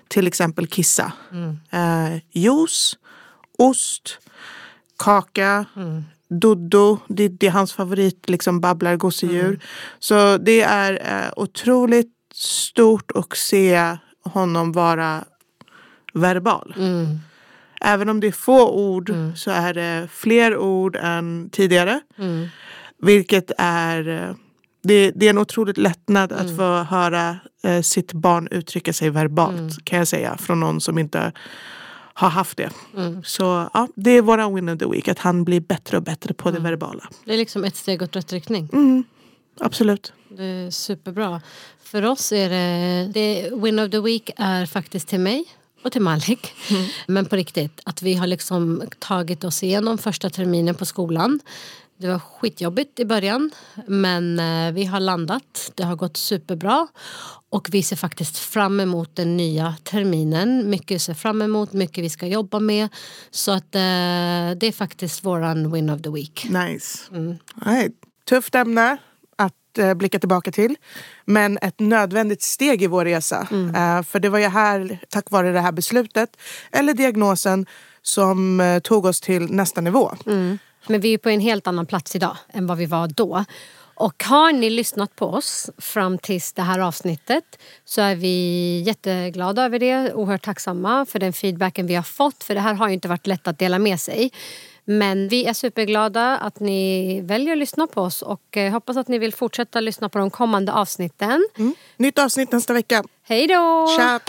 Till 0.07 0.27
exempel 0.27 0.67
kissa. 0.67 1.11
Eh, 1.71 2.17
juice, 2.31 2.97
ost, 3.57 4.19
kaka, 4.97 5.65
Dodo, 6.29 6.97
det, 7.07 7.27
det 7.27 7.47
är 7.47 7.51
hans 7.51 7.73
favorit 7.73 8.29
liksom 8.29 8.59
babblar 8.59 8.95
gosedjur. 8.95 9.59
Så 9.99 10.37
det 10.37 10.61
är 10.61 11.23
eh, 11.23 11.31
otroligt 11.35 12.13
stort 12.33 13.11
att 13.15 13.37
se 13.37 13.97
honom 14.23 14.71
vara 14.71 15.23
verbal. 16.13 16.73
Även 17.81 18.09
om 18.09 18.19
det 18.19 18.27
är 18.27 18.31
få 18.31 18.71
ord 18.71 19.13
så 19.35 19.51
är 19.51 19.73
det 19.73 20.07
fler 20.11 20.57
ord 20.57 20.95
än 20.95 21.49
tidigare. 21.51 22.01
Vilket 23.01 23.51
är, 23.57 24.07
eh, 24.07 24.35
det, 24.83 25.11
det 25.15 25.25
är 25.25 25.29
en 25.29 25.37
otroligt 25.37 25.77
lättnad 25.77 26.31
att 26.31 26.57
få 26.57 26.77
höra 26.83 27.37
eh, 27.63 27.81
sitt 27.81 28.13
barn 28.13 28.47
uttrycka 28.51 28.93
sig 28.93 29.09
verbalt 29.09 29.85
kan 29.85 29.99
jag 29.99 30.07
säga. 30.07 30.37
Från 30.37 30.59
någon 30.59 30.81
som 30.81 30.97
inte 30.97 31.31
har 32.13 32.29
haft 32.29 32.57
det. 32.57 32.69
Så 33.23 33.69
ja, 33.73 33.87
det 33.95 34.11
är 34.11 34.21
våra 34.21 34.49
win 34.49 34.69
of 34.69 34.79
the 34.79 34.85
week. 34.85 35.07
Att 35.07 35.19
han 35.19 35.43
blir 35.43 35.59
bättre 35.59 35.97
och 35.97 36.03
bättre 36.03 36.33
på 36.33 36.51
det 36.51 36.59
verbala. 36.59 37.09
det 37.25 37.33
är 37.33 37.37
liksom 37.37 37.63
ett 37.63 37.75
steg 37.75 38.01
åt 38.01 38.15
rätt 38.15 38.33
riktning. 38.33 38.69
absolut. 39.59 40.13
Det 40.29 40.43
är 40.43 40.71
superbra. 40.71 41.41
För 41.83 42.05
oss 42.05 42.31
är 42.31 42.49
det, 42.49 43.11
det 43.13 43.49
Win 43.55 43.79
of 43.79 43.91
the 43.91 43.99
Week 43.99 44.29
är 44.37 44.65
faktiskt 44.65 45.07
till 45.07 45.19
mig 45.19 45.45
och 45.83 45.91
till 45.91 46.01
Malik. 46.01 46.53
Men 47.07 47.25
på 47.25 47.35
riktigt, 47.35 47.81
att 47.83 48.01
vi 48.01 48.13
har 48.13 48.27
liksom 48.27 48.83
tagit 48.99 49.43
oss 49.43 49.63
igenom 49.63 49.97
första 49.97 50.29
terminen 50.29 50.75
på 50.75 50.85
skolan. 50.85 51.39
Det 51.97 52.07
var 52.07 52.19
skitjobbigt 52.19 52.99
i 52.99 53.05
början, 53.05 53.51
men 53.87 54.39
eh, 54.39 54.73
vi 54.73 54.85
har 54.85 54.99
landat. 54.99 55.71
Det 55.75 55.83
har 55.83 55.95
gått 55.95 56.17
superbra. 56.17 56.87
Och 57.49 57.67
vi 57.71 57.83
ser 57.83 57.95
faktiskt 57.95 58.37
fram 58.37 58.79
emot 58.79 59.15
den 59.15 59.37
nya 59.37 59.75
terminen. 59.83 60.69
Mycket 60.69 61.01
ser 61.01 61.13
fram 61.13 61.41
emot, 61.41 61.73
mycket 61.73 62.03
vi 62.03 62.09
ska 62.09 62.27
jobba 62.27 62.59
med. 62.59 62.89
Så 63.31 63.51
att 63.51 63.75
eh, 63.75 63.79
det 64.59 64.63
är 64.63 64.71
faktiskt 64.71 65.25
våran 65.25 65.71
win 65.71 65.89
of 65.89 66.01
the 66.01 66.09
week. 66.09 66.47
Nice. 66.49 66.99
Nej, 67.55 67.89
tufft 68.25 68.55
ämne 68.55 68.97
att 69.69 69.77
eh, 69.77 69.93
blicka 69.93 70.19
tillbaka 70.19 70.51
till. 70.51 70.75
Men 71.25 71.57
ett 71.61 71.79
nödvändigt 71.79 72.41
steg 72.41 72.83
i 72.83 72.87
vår 72.87 73.05
resa. 73.05 73.47
Eh, 73.75 74.03
för 74.03 74.19
det 74.19 74.29
var 74.29 74.39
ju 74.39 74.47
här, 74.47 74.99
tack 75.09 75.31
vare 75.31 75.51
det 75.51 75.59
här 75.59 75.71
beslutet, 75.71 76.29
eller 76.71 76.93
diagnosen, 76.93 77.65
som 78.01 78.59
eh, 78.59 78.79
tog 78.79 79.05
oss 79.05 79.21
till 79.21 79.51
nästa 79.51 79.81
nivå. 79.81 80.11
Men 80.87 81.01
vi 81.01 81.13
är 81.13 81.17
på 81.17 81.29
en 81.29 81.39
helt 81.39 81.67
annan 81.67 81.85
plats 81.85 82.15
idag 82.15 82.37
än 82.53 82.67
vad 82.67 82.77
vi 82.77 82.85
var 82.85 83.07
då. 83.07 83.45
Och 83.95 84.23
har 84.23 84.51
ni 84.51 84.69
lyssnat 84.69 85.15
på 85.15 85.25
oss 85.25 85.69
fram 85.77 86.17
tills 86.17 86.53
det 86.53 86.61
här 86.61 86.79
avsnittet 86.79 87.43
så 87.85 88.01
är 88.01 88.15
vi 88.15 88.83
jätteglada 88.85 89.65
över 89.65 89.79
det. 89.79 90.13
Oerhört 90.13 90.45
tacksamma 90.45 91.05
för 91.05 91.19
den 91.19 91.33
feedbacken 91.33 91.87
vi 91.87 91.95
har 91.95 92.03
fått. 92.03 92.43
För 92.43 92.55
det 92.55 92.61
här 92.61 92.73
har 92.73 92.87
ju 92.87 92.93
inte 92.93 93.07
varit 93.07 93.27
lätt 93.27 93.47
att 93.47 93.59
dela 93.59 93.79
med 93.79 94.01
sig. 94.01 94.31
Men 94.91 95.27
vi 95.27 95.45
är 95.45 95.53
superglada 95.53 96.37
att 96.37 96.59
ni 96.59 97.21
väljer 97.21 97.51
att 97.51 97.57
lyssna 97.57 97.87
på 97.87 98.01
oss 98.01 98.21
och 98.21 98.57
eh, 98.57 98.71
hoppas 98.71 98.97
att 98.97 99.07
ni 99.07 99.17
vill 99.17 99.33
fortsätta 99.33 99.79
lyssna 99.79 100.09
på 100.09 100.19
de 100.19 100.29
kommande 100.29 100.73
avsnitten. 100.73 101.47
Nytt 101.97 102.19
avsnitt 102.19 102.51
nästa 102.51 102.73
vecka. 102.73 103.03
Hej 103.23 103.47
då! 103.47 103.87
Tja! 103.97 104.19